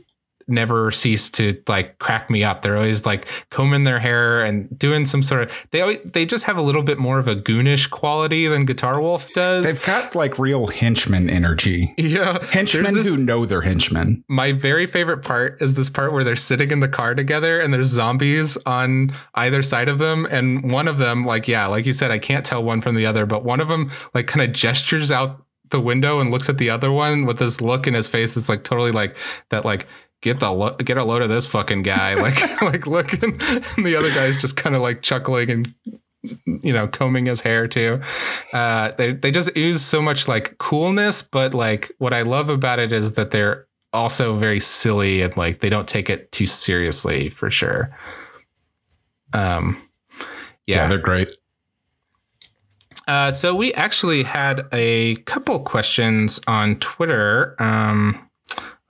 [0.47, 2.61] never cease to like crack me up.
[2.61, 6.45] They're always like combing their hair and doing some sort of they always, they just
[6.45, 9.65] have a little bit more of a goonish quality than Guitar Wolf does.
[9.65, 11.93] They've got like real henchman energy.
[11.97, 12.43] yeah.
[12.51, 14.23] Henchmen this- who know they're henchmen.
[14.27, 17.73] my very favorite part is this part where they're sitting in the car together and
[17.73, 21.93] there's zombies on either side of them and one of them like yeah like you
[21.93, 24.53] said i can't tell one from the other but one of them like kind of
[24.53, 28.07] gestures out the window and looks at the other one with this look in his
[28.07, 29.17] face that's like totally like
[29.49, 29.87] that like
[30.23, 33.39] get the lo- get a load of this fucking guy like like looking
[33.77, 35.73] and the other guy's just kind of like chuckling and
[36.63, 37.99] you know combing his hair too
[38.53, 42.79] uh they, they just ooze so much like coolness but like what i love about
[42.79, 47.29] it is that they're also very silly and like they don't take it too seriously
[47.29, 47.95] for sure
[49.33, 49.75] um
[50.65, 51.29] Yeah, yeah, they're great.
[53.07, 57.55] uh, so we actually had a couple questions on Twitter.
[57.61, 58.29] Um,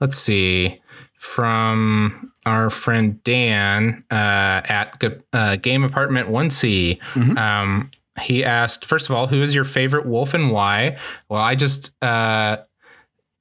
[0.00, 0.80] let's see,
[1.24, 7.00] from our friend Dan uh, at G- uh, Game Apartment One C.
[7.38, 10.98] Um, he asked, first of all, who is your favorite wolf and why?
[11.28, 12.58] Well, I just uh,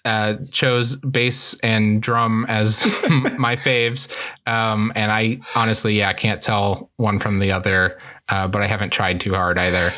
[0.06, 2.86] uh, chose bass and drum as
[3.38, 4.18] my faves,
[4.48, 8.00] um, and I honestly, yeah, can't tell one from the other.
[8.30, 9.92] Uh, but I haven't tried too hard either.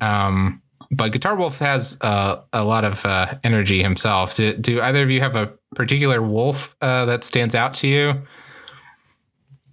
[0.00, 0.61] Um,
[0.92, 4.34] but Guitar Wolf has uh, a lot of uh, energy himself.
[4.34, 8.22] Do, do either of you have a particular wolf uh, that stands out to you?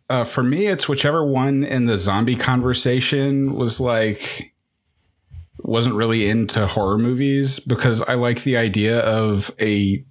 [0.10, 4.56] Uh, for me, it's whichever one in the zombie conversation was like
[5.60, 10.04] wasn't really into horror movies because I like the idea of a.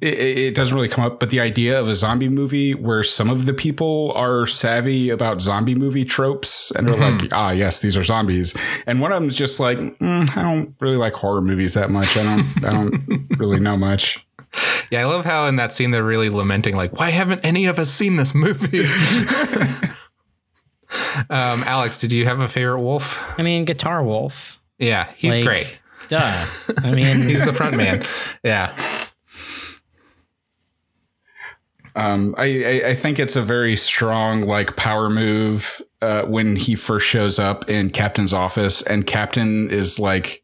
[0.00, 3.28] It, it doesn't really come up, but the idea of a zombie movie where some
[3.28, 7.96] of the people are savvy about zombie movie tropes and are like, ah, yes, these
[7.98, 11.74] are zombies, and one of them's just like, mm, I don't really like horror movies
[11.74, 12.16] that much.
[12.16, 14.26] I don't, I don't really know much.
[14.90, 17.78] Yeah, I love how in that scene they're really lamenting, like, why haven't any of
[17.78, 18.80] us seen this movie?
[21.30, 23.22] um, Alex, did you have a favorite wolf?
[23.38, 24.58] I mean, Guitar Wolf.
[24.78, 25.80] Yeah, he's Like, great.
[26.08, 26.20] Duh.
[26.82, 28.02] I mean, He's the front man.
[28.42, 28.74] Yeah.
[32.00, 36.74] Um, I, I, I think it's a very strong like power move uh, when he
[36.74, 40.42] first shows up in Captain's office, and Captain is like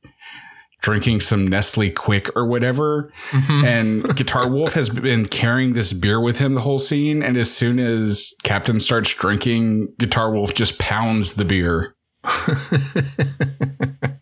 [0.83, 6.39] drinking some Nestle Quick or whatever, and Guitar Wolf has been carrying this beer with
[6.39, 11.35] him the whole scene, and as soon as Captain starts drinking, Guitar Wolf just pounds
[11.35, 11.95] the beer.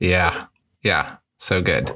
[0.00, 0.46] Yeah.
[0.82, 1.16] Yeah.
[1.38, 1.92] So good.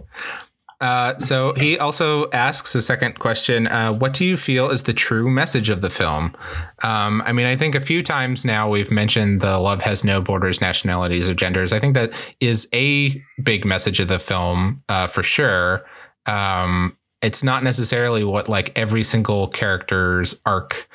[0.83, 4.93] Uh, so he also asks a second question uh, What do you feel is the
[4.93, 6.37] true message of the film?
[6.83, 10.21] Um, I mean, I think a few times now we've mentioned the love has no
[10.21, 11.73] borders, nationalities, or genders.
[11.73, 12.11] I think that
[12.41, 15.85] is a big message of the film uh, for sure.
[16.27, 20.89] Um, it's not necessarily what like every single character's arc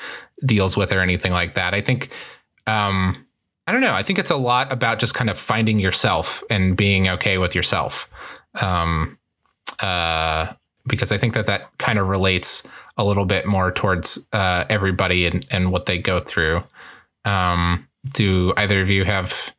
[0.46, 1.74] deals with or anything like that.
[1.74, 2.10] I think
[2.68, 3.26] um,
[3.66, 3.94] I don't know.
[3.94, 7.56] I think it's a lot about just kind of finding yourself and being okay with
[7.56, 8.10] yourself.
[8.62, 9.18] Um,
[9.80, 10.54] uh,
[10.88, 12.64] because I think that that kind of relates
[12.98, 16.64] a little bit more towards uh, everybody and, and what they go through.
[17.26, 19.54] Um, do either of you have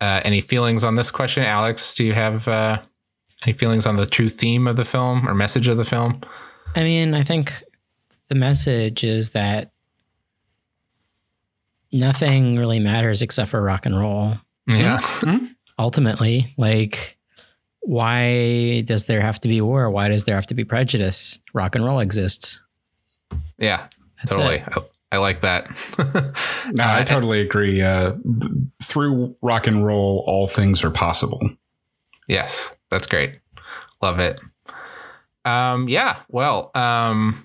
[0.00, 1.44] uh, any feelings on this question?
[1.44, 2.80] Alex, do you have uh,
[3.44, 6.20] any feelings on the true theme of the film or message of the film?
[6.74, 7.62] I mean, I think
[8.28, 9.72] the message is that
[11.92, 14.36] nothing really matters except for rock and roll.
[14.66, 15.00] Yeah.
[15.78, 17.18] ultimately, like,
[17.82, 19.90] why does there have to be war?
[19.90, 21.38] Why does there have to be prejudice?
[21.54, 22.62] Rock and roll exists.
[23.58, 23.86] Yeah,
[24.22, 24.60] That's totally.
[24.62, 24.80] I,
[25.12, 25.66] I like that.
[26.72, 27.82] No, I totally agree.
[27.82, 31.40] Uh, th- through rock and roll, all things are possible.
[32.28, 33.40] yes, that's great.
[34.00, 34.40] Love it.
[35.44, 36.18] Um, yeah.
[36.28, 37.44] Well, um,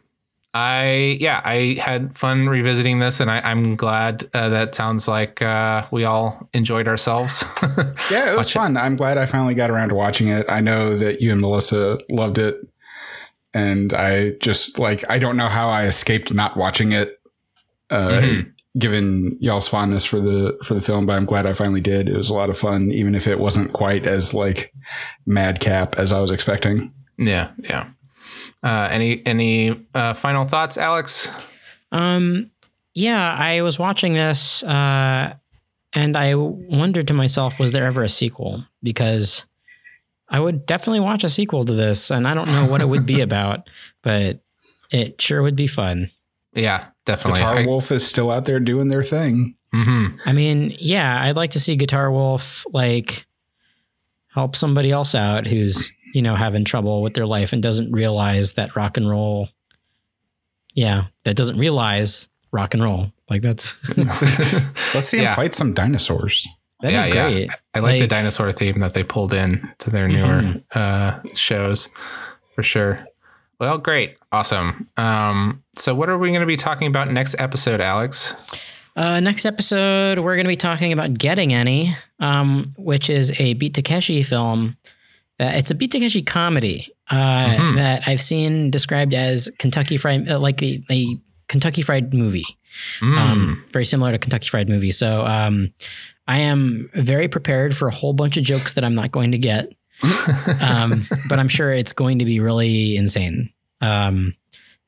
[0.58, 5.42] I yeah, I had fun revisiting this, and I, I'm glad uh, that sounds like
[5.42, 7.44] uh, we all enjoyed ourselves.
[8.12, 8.60] Yeah, it was Watch it.
[8.60, 8.78] fun.
[8.78, 10.46] I'm glad I finally got around to watching it.
[10.48, 12.56] I know that you and Melissa loved it.
[13.54, 17.20] And I just like, I don't know how I escaped not watching it,
[17.90, 18.52] uh, Mhm.
[18.78, 22.08] given y'all's fondness for the, for the film, but I'm glad I finally did.
[22.10, 24.72] It was a lot of fun, even if it wasn't quite as like
[25.26, 26.92] madcap as I was expecting.
[27.18, 27.88] yeah, yeah.
[28.66, 31.32] Uh, any any uh, final thoughts, Alex?
[31.92, 32.50] Um,
[32.96, 35.36] yeah, I was watching this, uh,
[35.94, 38.66] and I wondered to myself, was there ever a sequel?
[38.82, 39.46] Because
[40.28, 43.06] I would definitely watch a sequel to this, and I don't know what it would
[43.06, 43.70] be about,
[44.02, 44.40] but
[44.90, 46.10] it sure would be fun.
[46.54, 47.42] Yeah, definitely.
[47.42, 49.54] Guitar I- Wolf is still out there doing their thing.
[49.74, 50.18] mhm.
[50.26, 53.28] I mean, yeah, I'd like to see Guitar Wolf like
[54.34, 58.54] help somebody else out who's you know having trouble with their life and doesn't realize
[58.54, 59.50] that rock and roll.
[60.74, 63.12] Yeah, that doesn't realize rock and roll.
[63.30, 63.76] Like that's
[64.94, 65.36] Let's see him Yeah.
[65.36, 66.48] fight some dinosaurs.
[66.82, 67.46] that'd yeah, be great.
[67.48, 67.54] yeah.
[67.74, 70.64] I like, the dinosaur theme that they pulled in to their newer Mhm.
[70.74, 71.90] uh, shows
[72.54, 73.06] for sure.
[73.60, 74.88] Well, great, awesome.
[74.98, 78.36] Um, so, what are we going to be talking about next episode, Alex?
[78.98, 83.54] Uh, next episode, we're going to be talking about Getting Any, um, which is a
[83.54, 84.76] Beat Takeshi film.
[85.40, 87.76] Uh, it's a Beat Takeshi comedy uh, Mhm.
[87.76, 91.18] that I've seen described as Kentucky Fried, uh, like a, a
[91.48, 92.46] Kentucky Fried movie,
[93.00, 94.92] Mm, um, very similar to Kentucky Fried Movie.
[94.92, 95.72] So um,
[96.28, 99.38] I am very prepared for a whole bunch of jokes that I'm not going to
[99.38, 99.72] get,
[100.62, 103.50] um, but I'm sure it's going to be really insane.
[103.82, 104.36] Um,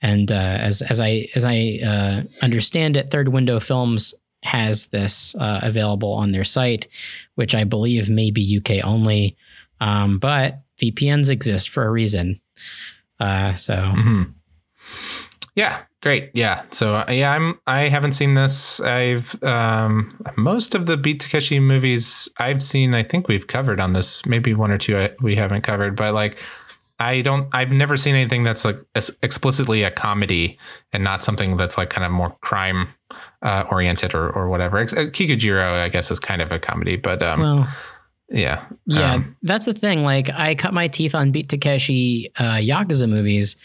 [0.01, 5.33] and uh, as as I as I uh, understand it, Third Window Films has this
[5.35, 6.87] uh, available on their site,
[7.35, 9.35] which I believe may be UK only,
[9.79, 12.39] um, but VPNs exist for a reason.
[13.19, 14.33] Uh, so mhm.
[15.57, 16.29] Yeah, great.
[16.35, 16.63] Yeah.
[16.69, 17.59] So uh, yeah, I'm.
[17.65, 18.79] I haven't seen this.
[18.79, 22.93] I've um, most of the Beat Takeshi movies I've seen.
[22.93, 24.23] I think we've covered on this.
[24.27, 26.37] Maybe one or two I, we haven't covered, but like.
[26.99, 27.47] I don't.
[27.53, 28.79] I've never seen anything that's like
[29.21, 30.57] explicitly a comedy
[30.91, 32.87] and not something that's like kind of more crime
[33.43, 34.79] uh, oriented or or whatever.
[34.79, 37.67] Uh, Kikujiro, I guess, is kind of a comedy, but um, well.
[38.29, 40.03] Yeah, Yeah, Um, that's the thing.
[40.03, 43.55] Like, I cut my teeth on Beat Takeshi uh, Yakuza movies,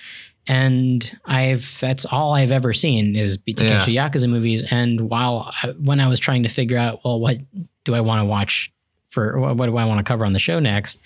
[0.46, 4.64] and I've that's all I've ever seen is Beat Takeshi Yakuza movies.
[4.70, 7.36] And while I, when I was trying to figure out, well, what
[7.84, 8.72] do I want to watch
[9.10, 9.38] for?
[9.38, 10.98] What, what do I want to cover on the show next?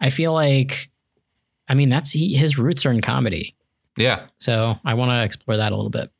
[0.00, 0.90] I feel like,
[1.68, 3.54] I mean, that's he, his roots are in comedy,
[3.96, 6.10] yeah, so I want to explore that a little bit.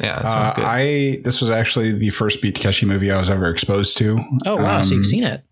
[0.00, 0.14] yeah.
[0.20, 0.64] That sounds Uh, good.
[0.64, 4.18] I this was actually the first Beat Takeshi movie I was ever exposed to.
[4.46, 4.82] Oh wow!
[4.82, 5.42] so Um, you've seen it?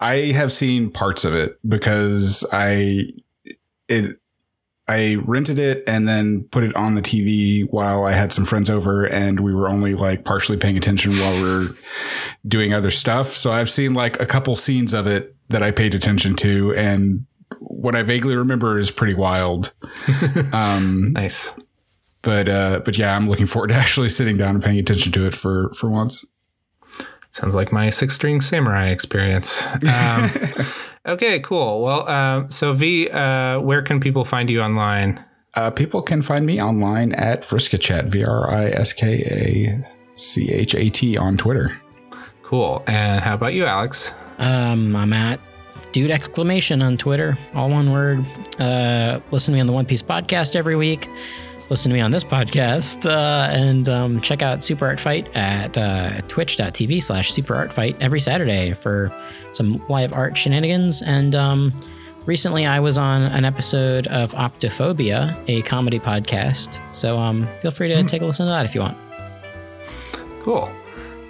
[0.00, 3.06] I have seen parts of it because I
[3.88, 4.18] it
[4.88, 8.70] I rented it and then put it on the TV while I had some friends
[8.70, 11.68] over and we were only like partially paying attention while we are
[12.46, 13.34] doing other stuff.
[13.34, 17.26] So I've seen like a couple scenes of it that I paid attention to and
[17.60, 19.74] what I vaguely remember is pretty wild.
[20.52, 21.54] um, nice.
[22.22, 25.26] but uh, but yeah, I'm looking forward to actually sitting down and paying attention to
[25.26, 26.24] it for for once.
[27.30, 29.66] Sounds like my six string samurai experience.
[29.86, 30.30] Um,
[31.06, 31.82] okay, cool.
[31.82, 35.24] Well, uh, so V, uh, where can people find you online?
[35.54, 40.50] Uh, people can find me online at Vriskachat, V R I S K A C
[40.52, 41.80] H A T on Twitter.
[42.42, 42.82] Cool.
[42.86, 44.14] And how about you, Alex?
[44.38, 45.40] Um, I'm at
[45.92, 48.24] dude exclamation on Twitter, all one word.
[48.58, 51.08] Uh, listen to me on the One Piece podcast every week.
[51.70, 55.76] Listen to me on this podcast uh, and um, check out Super Art Fight at
[55.76, 59.12] uh, twitch.tv slash Super Art Fight every Saturday for
[59.52, 61.02] some live art shenanigans.
[61.02, 61.74] And um,
[62.24, 66.80] recently I was on an episode of Optophobia, a comedy podcast.
[66.94, 68.96] So um, feel free to take a listen to that if you want.
[70.40, 70.72] Cool.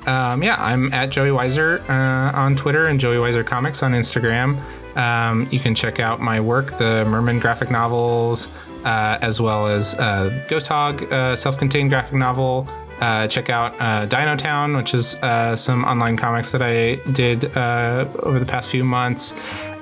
[0.06, 4.62] Um, yeah, I'm at Joey Weiser uh, on Twitter and Joey Weiser Comics on Instagram.
[4.96, 8.50] Um, you can check out my work, the Mermin graphic novels,
[8.84, 12.68] uh, as well as uh, Ghost Hog, uh, self-contained graphic novel.
[13.00, 15.18] Uh, check out uh, Dino Town, which is
[15.54, 19.34] some online comics that I did over the past few months.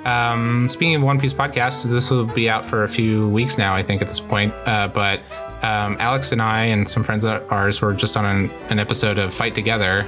[0.05, 3.73] Um, speaking of One Piece podcasts, this will be out for a few weeks now,
[3.73, 4.53] I think, at this point.
[4.65, 5.21] But
[5.63, 9.17] um, Alex and I and some friends of ours were just on an, an episode
[9.17, 10.05] of Fight Together,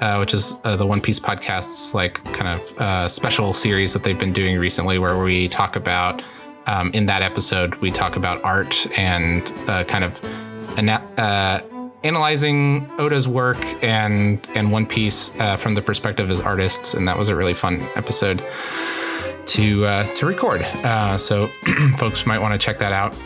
[0.00, 4.04] uh, which is uh, the One Piece podcast's like kind of uh, special series that
[4.04, 6.22] they've been doing recently, where we talk about.
[6.66, 10.22] Um, in that episode, we talk about art and uh, kind of
[10.78, 11.60] ana- uh,
[12.04, 17.18] analyzing Oda's work and and One Piece uh, from the perspective as artists, and that
[17.18, 18.42] was a really fun episode
[19.46, 20.62] to uh, to record.
[20.62, 21.46] Uh, so
[21.96, 23.16] folks might want to check that out.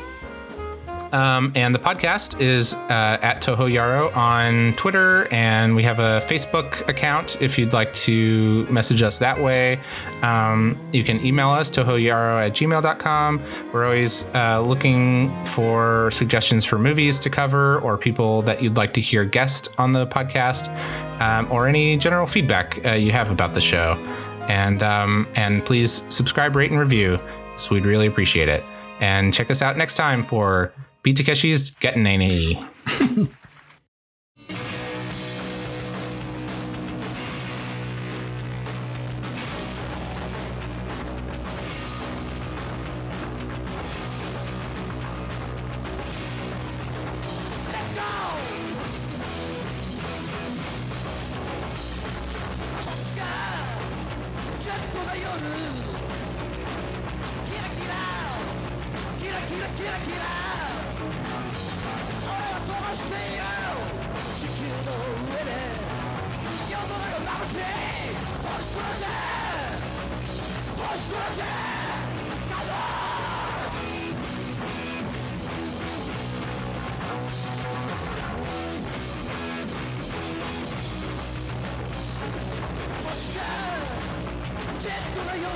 [1.12, 6.20] Um, and the podcast is uh, at Toho Yaro on Twitter, and we have a
[6.26, 9.78] Facebook account if you'd like to message us that way.
[10.22, 13.42] Um, you can email us, tohoyaro at gmail.com.
[13.72, 18.92] We're always uh, looking for suggestions for movies to cover or people that you'd like
[18.94, 20.68] to hear guest on the podcast
[21.20, 23.94] um, or any general feedback uh, you have about the show.
[24.48, 27.18] And, um, and please subscribe, rate, and review.
[27.56, 28.62] So we'd really appreciate it.
[29.00, 30.72] And check us out next time for
[31.06, 32.60] Beat Takeshi's Getting A.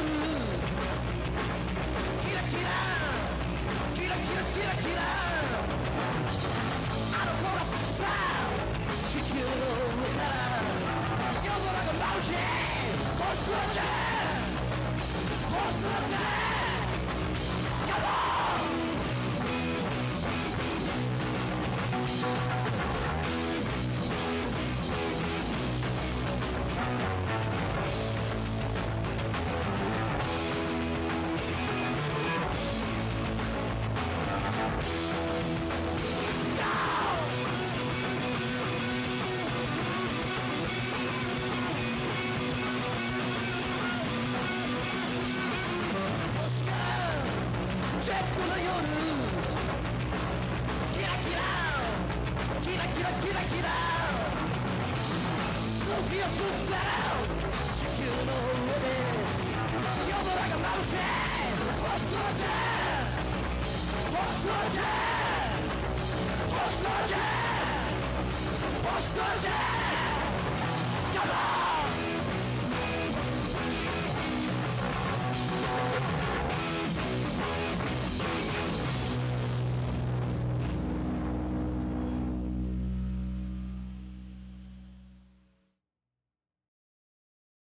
[0.00, 0.29] ット